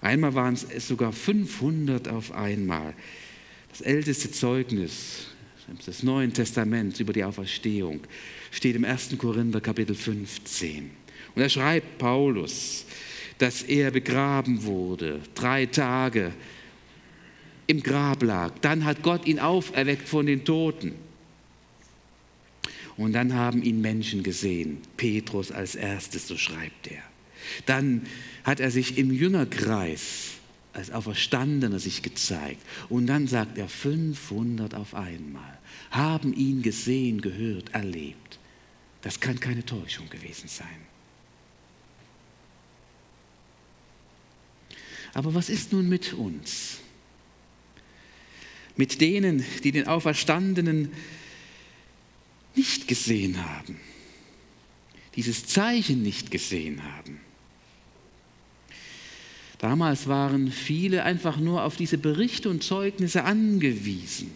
Einmal 0.00 0.34
waren 0.34 0.54
es 0.54 0.88
sogar 0.88 1.12
500 1.12 2.08
auf 2.08 2.32
einmal. 2.32 2.94
Das 3.68 3.80
älteste 3.82 4.30
Zeugnis 4.32 5.26
des 5.86 6.02
Neuen 6.02 6.32
Testaments 6.32 6.98
über 6.98 7.12
die 7.12 7.22
Auferstehung 7.22 8.00
steht 8.50 8.74
im 8.74 8.84
1. 8.84 9.16
Korinther 9.18 9.60
Kapitel 9.60 9.94
15. 9.94 10.90
Und 11.34 11.40
da 11.40 11.48
schreibt 11.48 11.98
Paulus, 11.98 12.86
dass 13.40 13.62
er 13.62 13.90
begraben 13.90 14.64
wurde, 14.64 15.20
drei 15.34 15.64
Tage 15.64 16.32
im 17.66 17.82
Grab 17.82 18.22
lag. 18.22 18.52
Dann 18.60 18.84
hat 18.84 19.02
Gott 19.02 19.26
ihn 19.26 19.38
auferweckt 19.38 20.06
von 20.06 20.26
den 20.26 20.44
Toten. 20.44 20.94
Und 22.98 23.14
dann 23.14 23.34
haben 23.34 23.62
ihn 23.62 23.80
Menschen 23.80 24.22
gesehen, 24.22 24.82
Petrus 24.98 25.52
als 25.52 25.74
erstes, 25.74 26.28
so 26.28 26.36
schreibt 26.36 26.88
er. 26.88 27.02
Dann 27.64 28.02
hat 28.44 28.60
er 28.60 28.70
sich 28.70 28.98
im 28.98 29.10
Jüngerkreis 29.10 30.32
als 30.74 30.90
Auferstandener 30.90 31.78
sich 31.78 32.02
gezeigt. 32.02 32.60
Und 32.90 33.06
dann 33.06 33.26
sagt 33.26 33.56
er 33.56 33.70
500 33.70 34.74
auf 34.74 34.94
einmal, 34.94 35.58
haben 35.90 36.34
ihn 36.34 36.60
gesehen, 36.60 37.22
gehört, 37.22 37.70
erlebt. 37.70 38.38
Das 39.00 39.18
kann 39.18 39.40
keine 39.40 39.64
Täuschung 39.64 40.10
gewesen 40.10 40.48
sein. 40.48 40.89
Aber 45.12 45.34
was 45.34 45.48
ist 45.48 45.72
nun 45.72 45.88
mit 45.88 46.12
uns? 46.12 46.78
Mit 48.76 49.00
denen, 49.00 49.44
die 49.64 49.72
den 49.72 49.86
Auferstandenen 49.86 50.92
nicht 52.54 52.88
gesehen 52.88 53.44
haben, 53.44 53.76
dieses 55.16 55.46
Zeichen 55.46 56.02
nicht 56.02 56.30
gesehen 56.30 56.82
haben. 56.82 57.20
Damals 59.58 60.06
waren 60.08 60.50
viele 60.50 61.04
einfach 61.04 61.36
nur 61.36 61.64
auf 61.64 61.76
diese 61.76 61.98
Berichte 61.98 62.48
und 62.48 62.62
Zeugnisse 62.62 63.24
angewiesen 63.24 64.30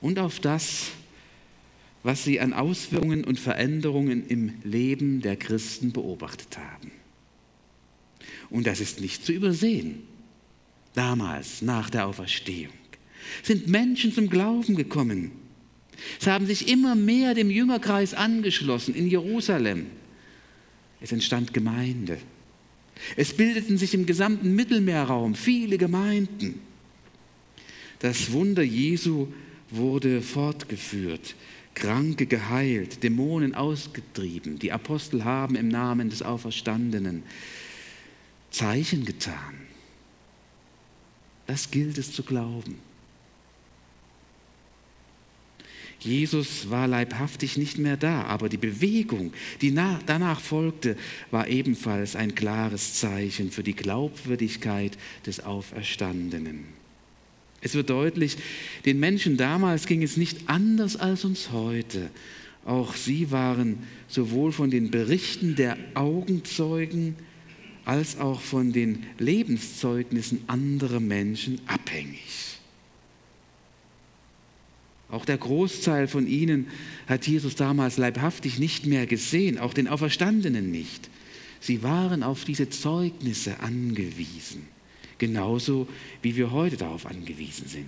und 0.00 0.18
auf 0.18 0.40
das, 0.40 0.92
was 2.02 2.24
sie 2.24 2.40
an 2.40 2.54
Auswirkungen 2.54 3.24
und 3.24 3.38
Veränderungen 3.38 4.26
im 4.26 4.54
Leben 4.64 5.20
der 5.20 5.36
Christen 5.36 5.92
beobachtet 5.92 6.56
haben. 6.56 6.90
Und 8.50 8.66
das 8.66 8.80
ist 8.80 9.00
nicht 9.00 9.24
zu 9.24 9.32
übersehen. 9.32 10.02
Damals, 10.94 11.62
nach 11.62 11.88
der 11.88 12.06
Auferstehung, 12.06 12.74
sind 13.42 13.68
Menschen 13.68 14.12
zum 14.12 14.28
Glauben 14.28 14.76
gekommen. 14.76 15.30
Sie 16.18 16.30
haben 16.30 16.46
sich 16.46 16.68
immer 16.68 16.94
mehr 16.94 17.34
dem 17.34 17.50
Jüngerkreis 17.50 18.14
angeschlossen 18.14 18.94
in 18.94 19.08
Jerusalem. 19.08 19.86
Es 21.00 21.12
entstand 21.12 21.54
Gemeinde. 21.54 22.18
Es 23.16 23.34
bildeten 23.34 23.78
sich 23.78 23.94
im 23.94 24.06
gesamten 24.06 24.54
Mittelmeerraum 24.54 25.34
viele 25.34 25.78
Gemeinden. 25.78 26.60
Das 28.00 28.32
Wunder 28.32 28.62
Jesu 28.62 29.28
wurde 29.70 30.22
fortgeführt, 30.22 31.34
Kranke 31.74 32.26
geheilt, 32.26 33.02
Dämonen 33.02 33.54
ausgetrieben. 33.54 34.58
Die 34.58 34.72
Apostel 34.72 35.24
haben 35.24 35.54
im 35.54 35.68
Namen 35.68 36.10
des 36.10 36.22
Auferstandenen 36.22 37.22
Zeichen 38.50 39.04
getan. 39.04 39.54
Das 41.46 41.70
gilt 41.70 41.98
es 41.98 42.12
zu 42.12 42.22
glauben. 42.22 42.78
Jesus 46.00 46.70
war 46.70 46.88
leibhaftig 46.88 47.58
nicht 47.58 47.76
mehr 47.76 47.96
da, 47.96 48.22
aber 48.22 48.48
die 48.48 48.56
Bewegung, 48.56 49.32
die 49.60 49.74
danach 49.74 50.40
folgte, 50.40 50.96
war 51.30 51.48
ebenfalls 51.48 52.16
ein 52.16 52.34
klares 52.34 52.94
Zeichen 52.94 53.50
für 53.50 53.62
die 53.62 53.74
Glaubwürdigkeit 53.74 54.96
des 55.26 55.40
Auferstandenen. 55.40 56.64
Es 57.60 57.74
wird 57.74 57.90
deutlich, 57.90 58.38
den 58.86 58.98
Menschen 58.98 59.36
damals 59.36 59.86
ging 59.86 60.02
es 60.02 60.16
nicht 60.16 60.48
anders 60.48 60.96
als 60.96 61.26
uns 61.26 61.50
heute. 61.52 62.10
Auch 62.64 62.94
sie 62.94 63.30
waren 63.30 63.80
sowohl 64.08 64.52
von 64.52 64.70
den 64.70 64.90
Berichten 64.90 65.54
der 65.56 65.76
Augenzeugen 65.94 67.16
als 67.90 68.20
auch 68.20 68.40
von 68.40 68.72
den 68.72 69.04
Lebenszeugnissen 69.18 70.44
anderer 70.46 71.00
Menschen 71.00 71.60
abhängig. 71.66 72.60
Auch 75.08 75.24
der 75.24 75.38
Großteil 75.38 76.06
von 76.06 76.28
ihnen 76.28 76.68
hat 77.08 77.26
Jesus 77.26 77.56
damals 77.56 77.96
leibhaftig 77.96 78.60
nicht 78.60 78.86
mehr 78.86 79.06
gesehen, 79.06 79.58
auch 79.58 79.74
den 79.74 79.88
Auferstandenen 79.88 80.70
nicht. 80.70 81.10
Sie 81.58 81.82
waren 81.82 82.22
auf 82.22 82.44
diese 82.44 82.70
Zeugnisse 82.70 83.58
angewiesen, 83.58 84.68
genauso 85.18 85.88
wie 86.22 86.36
wir 86.36 86.52
heute 86.52 86.76
darauf 86.76 87.06
angewiesen 87.06 87.66
sind. 87.66 87.86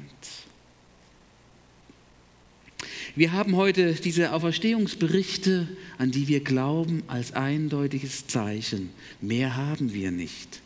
Wir 3.14 3.32
haben 3.32 3.56
heute 3.56 3.94
diese 3.94 4.32
Auferstehungsberichte, 4.32 5.68
an 5.98 6.10
die 6.10 6.28
wir 6.28 6.40
glauben, 6.40 7.02
als 7.08 7.32
eindeutiges 7.32 8.26
Zeichen. 8.26 8.90
Mehr 9.20 9.56
haben 9.56 9.92
wir 9.92 10.10
nicht. 10.10 10.60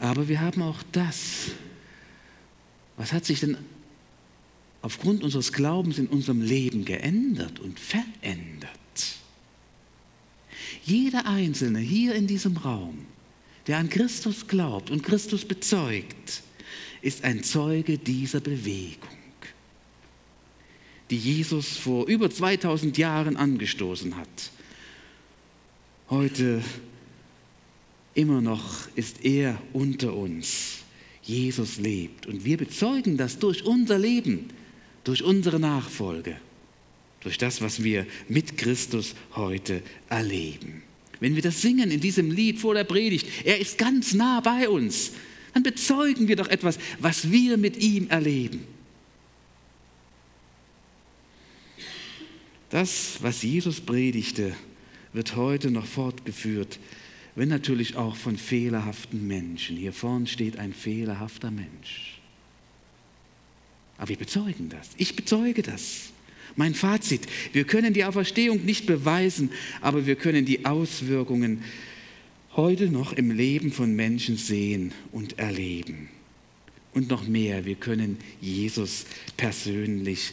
Aber 0.00 0.28
wir 0.28 0.40
haben 0.40 0.62
auch 0.62 0.82
das. 0.92 1.52
Was 2.96 3.12
hat 3.12 3.24
sich 3.24 3.40
denn 3.40 3.56
aufgrund 4.82 5.24
unseres 5.24 5.52
Glaubens 5.52 5.98
in 5.98 6.06
unserem 6.06 6.40
Leben 6.40 6.84
geändert 6.84 7.60
und 7.60 7.78
verändert. 7.78 8.70
Jeder 10.84 11.26
Einzelne 11.26 11.80
hier 11.80 12.14
in 12.14 12.26
diesem 12.26 12.56
Raum, 12.56 13.06
der 13.66 13.78
an 13.78 13.90
Christus 13.90 14.46
glaubt 14.46 14.90
und 14.90 15.02
Christus 15.02 15.44
bezeugt, 15.44 16.42
ist 17.02 17.24
ein 17.24 17.42
Zeuge 17.42 17.98
dieser 17.98 18.40
Bewegung, 18.40 19.17
die 21.10 21.16
Jesus 21.16 21.76
vor 21.76 22.06
über 22.06 22.30
2000 22.30 22.98
Jahren 22.98 23.36
angestoßen 23.36 24.16
hat. 24.16 24.50
Heute 26.10 26.62
immer 28.14 28.40
noch 28.40 28.88
ist 28.94 29.24
er 29.24 29.60
unter 29.72 30.14
uns. 30.14 30.78
Jesus 31.22 31.76
lebt 31.76 32.26
und 32.26 32.44
wir 32.44 32.56
bezeugen 32.56 33.16
das 33.16 33.38
durch 33.38 33.64
unser 33.64 33.98
Leben, 33.98 34.48
durch 35.04 35.22
unsere 35.22 35.60
Nachfolge, 35.60 36.36
durch 37.20 37.36
das, 37.36 37.60
was 37.60 37.82
wir 37.84 38.06
mit 38.28 38.56
Christus 38.56 39.14
heute 39.34 39.82
erleben. 40.08 40.82
Wenn 41.20 41.34
wir 41.34 41.42
das 41.42 41.60
singen 41.60 41.90
in 41.90 42.00
diesem 42.00 42.30
Lied 42.30 42.58
vor 42.58 42.74
der 42.74 42.84
Predigt, 42.84 43.26
er 43.44 43.60
ist 43.60 43.76
ganz 43.76 44.14
nah 44.14 44.40
bei 44.40 44.68
uns, 44.68 45.12
dann 45.52 45.62
bezeugen 45.62 46.28
wir 46.28 46.36
doch 46.36 46.48
etwas, 46.48 46.78
was 47.00 47.30
wir 47.30 47.56
mit 47.56 47.76
ihm 47.78 48.08
erleben. 48.08 48.64
Das, 52.70 53.18
was 53.22 53.42
Jesus 53.42 53.80
predigte, 53.80 54.54
wird 55.12 55.36
heute 55.36 55.70
noch 55.70 55.86
fortgeführt, 55.86 56.78
wenn 57.34 57.48
natürlich 57.48 57.96
auch 57.96 58.16
von 58.16 58.36
fehlerhaften 58.36 59.26
Menschen. 59.26 59.76
Hier 59.76 59.92
vorne 59.92 60.26
steht 60.26 60.58
ein 60.58 60.74
fehlerhafter 60.74 61.50
Mensch. 61.50 62.20
Aber 63.96 64.10
wir 64.10 64.16
bezeugen 64.16 64.68
das. 64.68 64.90
Ich 64.96 65.16
bezeuge 65.16 65.62
das. 65.62 66.10
Mein 66.56 66.74
Fazit, 66.74 67.22
wir 67.52 67.64
können 67.64 67.94
die 67.94 68.04
Auferstehung 68.04 68.64
nicht 68.64 68.86
beweisen, 68.86 69.50
aber 69.80 70.06
wir 70.06 70.16
können 70.16 70.44
die 70.44 70.64
Auswirkungen 70.64 71.62
heute 72.56 72.88
noch 72.88 73.12
im 73.12 73.30
Leben 73.30 73.70
von 73.70 73.94
Menschen 73.94 74.36
sehen 74.36 74.92
und 75.12 75.38
erleben. 75.38 76.08
Und 76.92 77.08
noch 77.08 77.28
mehr, 77.28 77.64
wir 77.64 77.76
können 77.76 78.18
Jesus 78.40 79.06
persönlich 79.36 80.32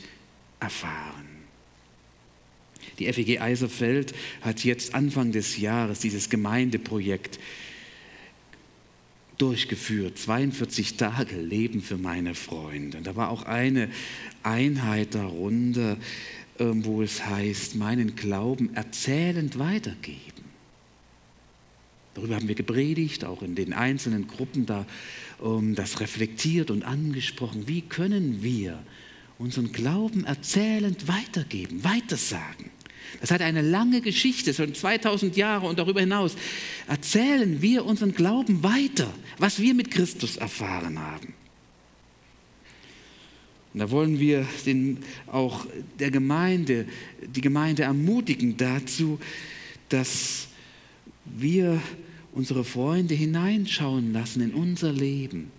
erfahren. 0.60 1.35
Die 3.00 3.12
FEG 3.12 3.42
Eiserfeld 3.42 4.14
hat 4.42 4.64
jetzt 4.64 4.94
Anfang 4.96 5.32
des 5.32 5.58
Jahres 5.58 6.00
dieses 6.00 6.30
Gemeindeprojekt 6.30 7.40
durchgeführt. 9.38 10.18
42 10.18 10.96
Tage 10.96 11.36
Leben 11.36 11.82
für 11.82 11.98
meine 11.98 12.36
Freunde. 12.36 13.00
Da 13.04 13.16
war 13.16 13.30
auch 13.30 13.44
eine 13.44 13.90
Einheit 14.44 15.16
darunter, 15.16 15.98
ähm, 16.60 16.86
wo 16.86 17.02
es 17.02 17.26
heißt, 17.26 17.76
meinen 17.76 18.16
Glauben 18.16 18.74
erzählend 18.76 19.60
weitergeben. 19.60 20.46
Darüber 22.14 22.36
haben 22.36 22.48
wir 22.48 22.56
gepredigt, 22.56 23.26
auch 23.26 23.42
in 23.42 23.56
den 23.56 23.74
einzelnen 23.74 24.28
Gruppen 24.28 24.66
da 24.66 24.86
ähm, 25.44 25.76
das 25.76 26.00
reflektiert 26.00 26.72
und 26.72 26.84
angesprochen. 26.84 27.68
Wie 27.68 27.82
können 27.82 28.42
wir 28.42 28.82
unseren 29.38 29.74
Glauben 29.74 30.24
erzählend 30.24 31.10
weitergeben, 31.10 31.84
weitersagen? 31.84 32.72
Das 33.22 33.32
hat 33.32 33.42
eine 33.42 33.62
lange 33.62 34.02
Geschichte, 34.02 34.54
schon 34.54 34.74
2000 34.74 35.36
Jahre 35.38 35.68
und 35.68 35.80
darüber 35.80 36.00
hinaus. 36.00 36.36
Erzählen 36.88 37.62
wir 37.62 37.86
unseren 37.86 38.14
Glauben 38.14 38.64
weiter, 38.64 39.12
was 39.38 39.60
wir 39.60 39.74
mit 39.74 39.92
Christus 39.92 40.38
erfahren 40.38 41.00
haben. 41.00 41.34
Und 43.74 43.80
da 43.80 43.92
wollen 43.92 44.20
wir 44.20 44.48
den, 44.66 45.00
auch 45.28 45.66
der 46.00 46.10
Gemeinde, 46.10 46.86
die 47.28 47.42
Gemeinde 47.42 47.84
ermutigen 47.84 48.56
dazu, 48.56 49.20
dass 49.90 50.48
wir 51.26 51.82
unsere 52.32 52.64
Freunde 52.64 53.16
hineinschauen 53.16 54.14
lassen 54.14 54.42
in 54.42 54.54
unser 54.54 54.94
Leben, 54.94 55.52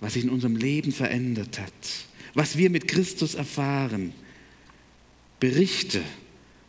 was 0.00 0.14
sich 0.14 0.24
in 0.24 0.30
unserem 0.30 0.56
Leben 0.56 0.92
verändert 0.92 1.58
hat, 1.58 1.72
was 2.34 2.58
wir 2.58 2.68
mit 2.70 2.88
Christus 2.88 3.34
erfahren. 3.34 4.12
Berichte 5.40 6.02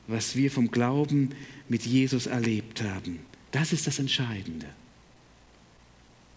was 0.08 0.36
wir 0.36 0.52
vom 0.52 0.72
Glauben 0.72 1.30
mit 1.70 1.86
Jesus 1.86 2.28
erlebt 2.28 2.82
haben. 2.82 3.20
Das 3.52 3.72
ist 3.74 3.88
das 3.88 4.00
Entscheidende. 4.00 4.68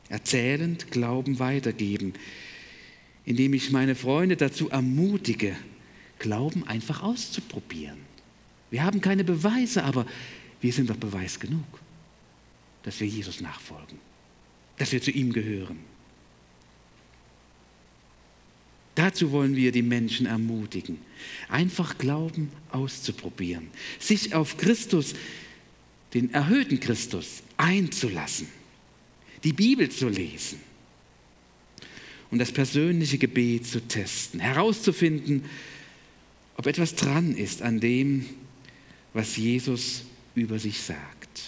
Erzählend 0.08 0.90
Glauben 0.90 1.38
weitergeben, 1.38 2.14
indem 3.24 3.54
ich 3.54 3.72
meine 3.72 3.94
Freunde 3.94 4.36
dazu 4.36 4.70
ermutige, 4.70 5.56
Glauben 6.18 6.66
einfach 6.66 7.02
auszuprobieren. 7.02 7.98
Wir 8.70 8.84
haben 8.84 9.00
keine 9.00 9.24
Beweise, 9.24 9.84
aber 9.84 10.06
wir 10.60 10.72
sind 10.72 10.90
doch 10.90 10.96
Beweis 10.96 11.38
genug, 11.38 11.64
dass 12.82 13.00
wir 13.00 13.06
Jesus 13.06 13.40
nachfolgen, 13.40 13.98
dass 14.78 14.92
wir 14.92 15.02
zu 15.02 15.10
ihm 15.10 15.32
gehören. 15.32 15.78
Dazu 18.96 19.30
wollen 19.30 19.54
wir 19.54 19.72
die 19.72 19.82
Menschen 19.82 20.24
ermutigen, 20.24 20.98
einfach 21.50 21.98
Glauben 21.98 22.50
auszuprobieren, 22.70 23.68
sich 24.00 24.34
auf 24.34 24.56
Christus, 24.56 25.14
den 26.14 26.32
erhöhten 26.32 26.80
Christus, 26.80 27.42
einzulassen, 27.58 28.48
die 29.44 29.52
Bibel 29.52 29.90
zu 29.90 30.08
lesen 30.08 30.60
und 32.30 32.38
das 32.38 32.52
persönliche 32.52 33.18
Gebet 33.18 33.66
zu 33.66 33.86
testen, 33.86 34.40
herauszufinden, 34.40 35.44
ob 36.56 36.66
etwas 36.66 36.94
dran 36.94 37.36
ist 37.36 37.60
an 37.60 37.80
dem, 37.80 38.24
was 39.12 39.36
Jesus 39.36 40.04
über 40.34 40.58
sich 40.58 40.80
sagt. 40.80 41.42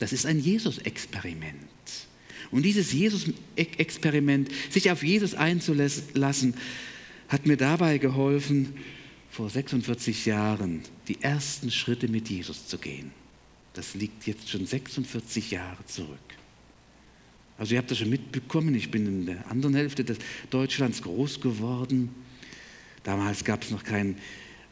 Das 0.00 0.12
ist 0.12 0.26
ein 0.26 0.40
Jesus-Experiment. 0.40 1.68
Und 2.50 2.62
dieses 2.64 2.92
Jesus-Experiment, 2.92 4.50
sich 4.70 4.90
auf 4.90 5.02
Jesus 5.02 5.34
einzulassen, 5.34 6.54
hat 7.28 7.46
mir 7.46 7.56
dabei 7.56 7.98
geholfen, 7.98 8.74
vor 9.30 9.48
46 9.48 10.26
Jahren 10.26 10.82
die 11.06 11.22
ersten 11.22 11.70
Schritte 11.70 12.08
mit 12.08 12.28
Jesus 12.28 12.66
zu 12.66 12.78
gehen. 12.78 13.12
Das 13.74 13.94
liegt 13.94 14.26
jetzt 14.26 14.48
schon 14.48 14.66
46 14.66 15.52
Jahre 15.52 15.86
zurück. 15.86 16.18
Also 17.56 17.74
ihr 17.74 17.78
habt 17.78 17.90
das 17.90 17.98
schon 17.98 18.10
mitbekommen, 18.10 18.74
ich 18.74 18.90
bin 18.90 19.06
in 19.06 19.26
der 19.26 19.48
anderen 19.50 19.74
Hälfte 19.74 20.04
Deutschlands 20.48 21.02
groß 21.02 21.40
geworden. 21.40 22.08
Damals 23.04 23.44
gab 23.44 23.62
es 23.62 23.70
noch 23.70 23.84
keinen 23.84 24.16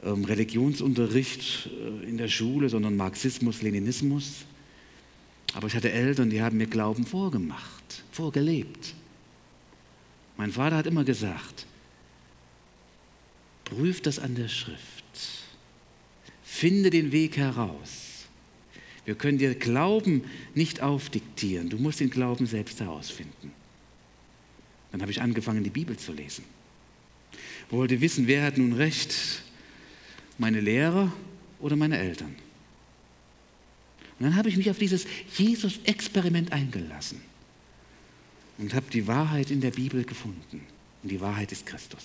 ähm, 0.03 0.25
Religionsunterricht 0.25 1.69
äh, 1.69 2.09
in 2.09 2.17
der 2.17 2.29
Schule, 2.29 2.69
sondern 2.69 2.97
Marxismus, 2.97 3.63
Leninismus. 3.63 4.47
Aber 5.55 5.67
ich 5.67 5.75
hatte 5.75 5.91
Eltern, 5.91 6.31
die 6.31 6.43
haben 6.43 6.57
mir 6.57 6.67
Glauben 6.67 7.07
vorgemacht, 7.07 8.05
vorgelebt. 8.13 8.95
Mein 10.37 10.53
Vater 10.53 10.77
hat 10.77 10.87
immer 10.87 11.05
gesagt, 11.05 11.67
prüf 13.65 14.01
das 14.01 14.19
an 14.19 14.35
der 14.35 14.49
Schrift, 14.49 15.05
finde 16.43 16.91
den 16.91 17.13
Weg 17.13 17.37
heraus. 17.37 18.27
Wir 19.05 19.15
können 19.15 19.39
dir 19.39 19.55
Glauben 19.55 20.25
nicht 20.55 20.83
aufdiktieren, 20.83 21.71
du 21.71 21.79
musst 21.79 22.01
den 22.01 22.11
Glauben 22.11 22.47
selbst 22.47 22.81
herausfinden. 22.81 23.53
Dann 24.93 25.01
habe 25.01 25.11
ich 25.11 25.21
angefangen, 25.21 25.65
die 25.65 25.71
Bibel 25.71 25.97
zu 25.97 26.13
lesen. 26.13 26.45
Wollte 27.71 28.01
wissen, 28.01 28.27
wer 28.27 28.45
hat 28.45 28.59
nun 28.59 28.73
recht, 28.75 29.43
meine 30.39 30.61
Lehrer 30.61 31.13
oder 31.59 31.77
meine 31.77 31.99
Eltern. 31.99 32.37
Und 34.19 34.27
dann 34.27 34.37
habe 34.37 34.49
ich 34.49 34.57
mich 34.57 34.69
auf 34.69 34.79
dieses 34.79 35.07
Jesus-Experiment 35.37 36.53
eingelassen 36.53 37.21
und 38.59 38.75
habe 38.75 38.87
die 38.91 39.07
Wahrheit 39.07 39.51
in 39.51 39.61
der 39.61 39.71
Bibel 39.71 40.05
gefunden. 40.05 40.67
Und 41.03 41.09
die 41.09 41.21
Wahrheit 41.21 41.53
ist 41.53 41.67
Christus. 41.67 42.03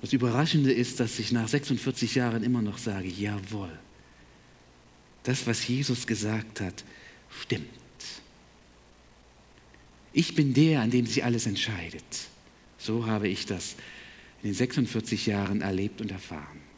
Das 0.00 0.12
Überraschende 0.12 0.72
ist, 0.72 0.98
dass 0.98 1.18
ich 1.18 1.30
nach 1.30 1.46
46 1.46 2.16
Jahren 2.16 2.42
immer 2.42 2.62
noch 2.62 2.78
sage, 2.78 3.06
jawohl, 3.06 3.70
das, 5.22 5.46
was 5.46 5.68
Jesus 5.68 6.06
gesagt 6.06 6.60
hat, 6.60 6.84
stimmt. 7.42 7.68
Ich 10.12 10.34
bin 10.34 10.54
der, 10.54 10.80
an 10.80 10.90
dem 10.90 11.06
sich 11.06 11.22
alles 11.22 11.46
entscheidet. 11.46 12.02
So 12.78 13.06
habe 13.06 13.28
ich 13.28 13.46
das 13.46 13.76
in 14.42 14.48
den 14.48 14.54
46 14.54 15.26
Jahren 15.26 15.60
erlebt 15.60 16.00
und 16.00 16.10
erfahren 16.10 16.69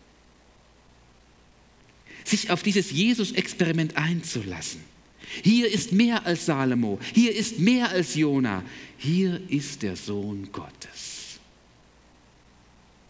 sich 2.25 2.51
auf 2.51 2.63
dieses 2.63 2.91
Jesus-Experiment 2.91 3.97
einzulassen. 3.97 4.81
Hier 5.43 5.71
ist 5.71 5.93
mehr 5.93 6.27
als 6.27 6.47
Salomo, 6.47 6.99
hier 7.15 7.35
ist 7.35 7.59
mehr 7.59 7.89
als 7.91 8.15
Jona, 8.15 8.63
hier 8.99 9.41
ist 9.49 9.83
der 9.83 9.97
Sohn 9.97 10.49
Gottes. 10.53 11.39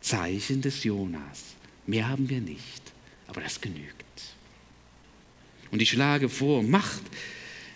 Zeichen 0.01 0.61
des 0.61 0.85
Jonas. 0.85 1.55
Mehr 1.87 2.09
haben 2.09 2.29
wir 2.29 2.41
nicht, 2.41 2.83
aber 3.27 3.41
das 3.41 3.61
genügt. 3.61 4.05
Und 5.71 5.81
ich 5.81 5.91
schlage 5.91 6.29
vor, 6.29 6.63
macht 6.63 7.03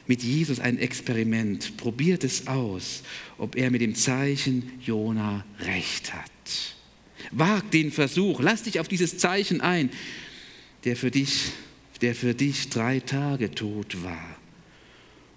mit 0.06 0.22
Jesus 0.22 0.60
ein 0.60 0.78
Experiment, 0.78 1.76
probiert 1.76 2.22
es 2.22 2.46
aus, 2.46 3.02
ob 3.38 3.56
er 3.56 3.70
mit 3.70 3.80
dem 3.80 3.94
Zeichen 3.94 4.70
Jona 4.80 5.44
recht 5.60 6.14
hat. 6.14 6.30
Wagt 7.32 7.74
den 7.74 7.90
Versuch, 7.90 8.40
lass 8.40 8.62
dich 8.62 8.78
auf 8.78 8.86
dieses 8.86 9.18
Zeichen 9.18 9.60
ein 9.60 9.90
der 10.86 10.96
für 10.96 11.10
dich, 11.10 11.50
der 12.00 12.14
für 12.14 12.32
dich 12.32 12.70
drei 12.70 13.00
Tage 13.00 13.50
tot 13.50 14.02
war 14.04 14.36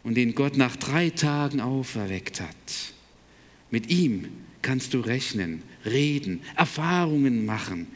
und 0.04 0.16
den 0.16 0.36
Gott 0.36 0.56
nach 0.56 0.76
drei 0.76 1.10
Tagen 1.10 1.60
auferweckt 1.60 2.40
hat. 2.40 2.94
Mit 3.72 3.90
ihm 3.90 4.28
kannst 4.62 4.94
du 4.94 5.00
rechnen, 5.00 5.64
reden, 5.86 6.42
Erfahrungen 6.56 7.46
machen. 7.46 7.88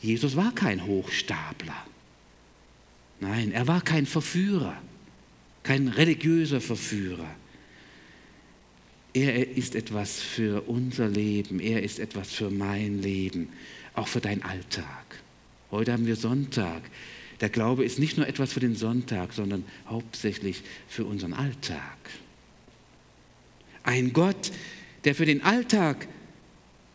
Jesus 0.00 0.34
war 0.34 0.54
kein 0.54 0.86
Hochstapler. 0.86 1.86
Nein, 3.20 3.52
er 3.52 3.66
war 3.66 3.82
kein 3.82 4.06
Verführer, 4.06 4.80
kein 5.64 5.88
religiöser 5.88 6.60
Verführer. 6.60 7.28
Er 9.12 9.56
ist 9.56 9.74
etwas 9.74 10.20
für 10.20 10.62
unser 10.68 11.08
Leben, 11.08 11.60
er 11.60 11.82
ist 11.82 11.98
etwas 11.98 12.32
für 12.32 12.50
mein 12.50 13.02
Leben, 13.02 13.48
auch 13.94 14.08
für 14.08 14.20
dein 14.20 14.42
Alltag. 14.42 15.07
Heute 15.70 15.92
haben 15.92 16.06
wir 16.06 16.16
Sonntag. 16.16 16.82
Der 17.40 17.48
Glaube 17.48 17.84
ist 17.84 17.98
nicht 17.98 18.16
nur 18.16 18.26
etwas 18.26 18.52
für 18.52 18.60
den 18.60 18.74
Sonntag, 18.74 19.32
sondern 19.32 19.64
hauptsächlich 19.86 20.62
für 20.88 21.04
unseren 21.04 21.34
Alltag. 21.34 21.98
Ein 23.82 24.12
Gott, 24.12 24.50
der 25.04 25.14
für 25.14 25.26
den 25.26 25.42
Alltag 25.42 26.08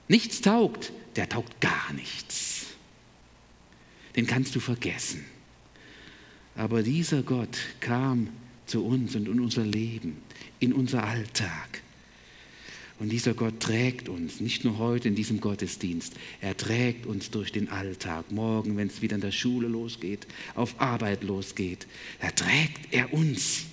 nichts 0.07 0.41
taugt, 0.41 0.91
der 1.15 1.29
taugt 1.29 1.61
gar 1.61 1.93
nichts. 1.93 2.67
Den 4.15 4.27
kannst 4.27 4.55
du 4.55 4.59
vergessen. 4.59 5.23
Aber 6.55 6.83
dieser 6.83 7.23
Gott 7.23 7.57
kam 7.79 8.29
zu 8.65 8.85
uns 8.85 9.15
und 9.15 9.27
in 9.27 9.39
unser 9.39 9.65
Leben, 9.65 10.17
in 10.59 10.73
unser 10.73 11.03
Alltag. 11.03 11.81
Und 12.99 13.09
dieser 13.09 13.33
Gott 13.33 13.59
trägt 13.59 14.07
uns, 14.07 14.39
nicht 14.39 14.63
nur 14.63 14.77
heute 14.77 15.07
in 15.07 15.15
diesem 15.15 15.41
Gottesdienst, 15.41 16.13
er 16.41 16.55
trägt 16.55 17.05
uns 17.05 17.31
durch 17.31 17.51
den 17.51 17.69
Alltag. 17.69 18.31
Morgen, 18.31 18.77
wenn 18.77 18.87
es 18.87 19.01
wieder 19.01 19.15
in 19.15 19.21
der 19.21 19.31
Schule 19.31 19.67
losgeht, 19.67 20.27
auf 20.55 20.79
Arbeit 20.79 21.23
losgeht, 21.23 21.87
da 22.21 22.29
trägt 22.31 22.93
er 22.93 23.11
uns. 23.13 23.65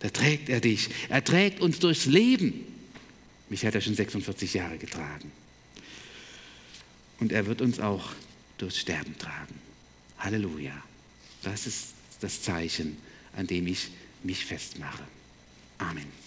Da 0.00 0.10
trägt 0.10 0.48
er 0.48 0.60
dich. 0.60 0.90
Er 1.08 1.24
trägt 1.24 1.60
uns 1.60 1.78
durchs 1.78 2.06
Leben. 2.06 2.64
Mich 3.48 3.64
hat 3.64 3.74
er 3.74 3.80
schon 3.80 3.94
46 3.94 4.54
Jahre 4.54 4.78
getragen. 4.78 5.30
Und 7.20 7.32
er 7.32 7.46
wird 7.46 7.60
uns 7.60 7.80
auch 7.80 8.12
durchs 8.58 8.78
Sterben 8.78 9.16
tragen. 9.18 9.54
Halleluja. 10.18 10.74
Das 11.42 11.66
ist 11.66 11.94
das 12.20 12.42
Zeichen, 12.42 12.96
an 13.36 13.46
dem 13.46 13.66
ich 13.66 13.88
mich 14.22 14.44
festmache. 14.44 15.04
Amen. 15.78 16.23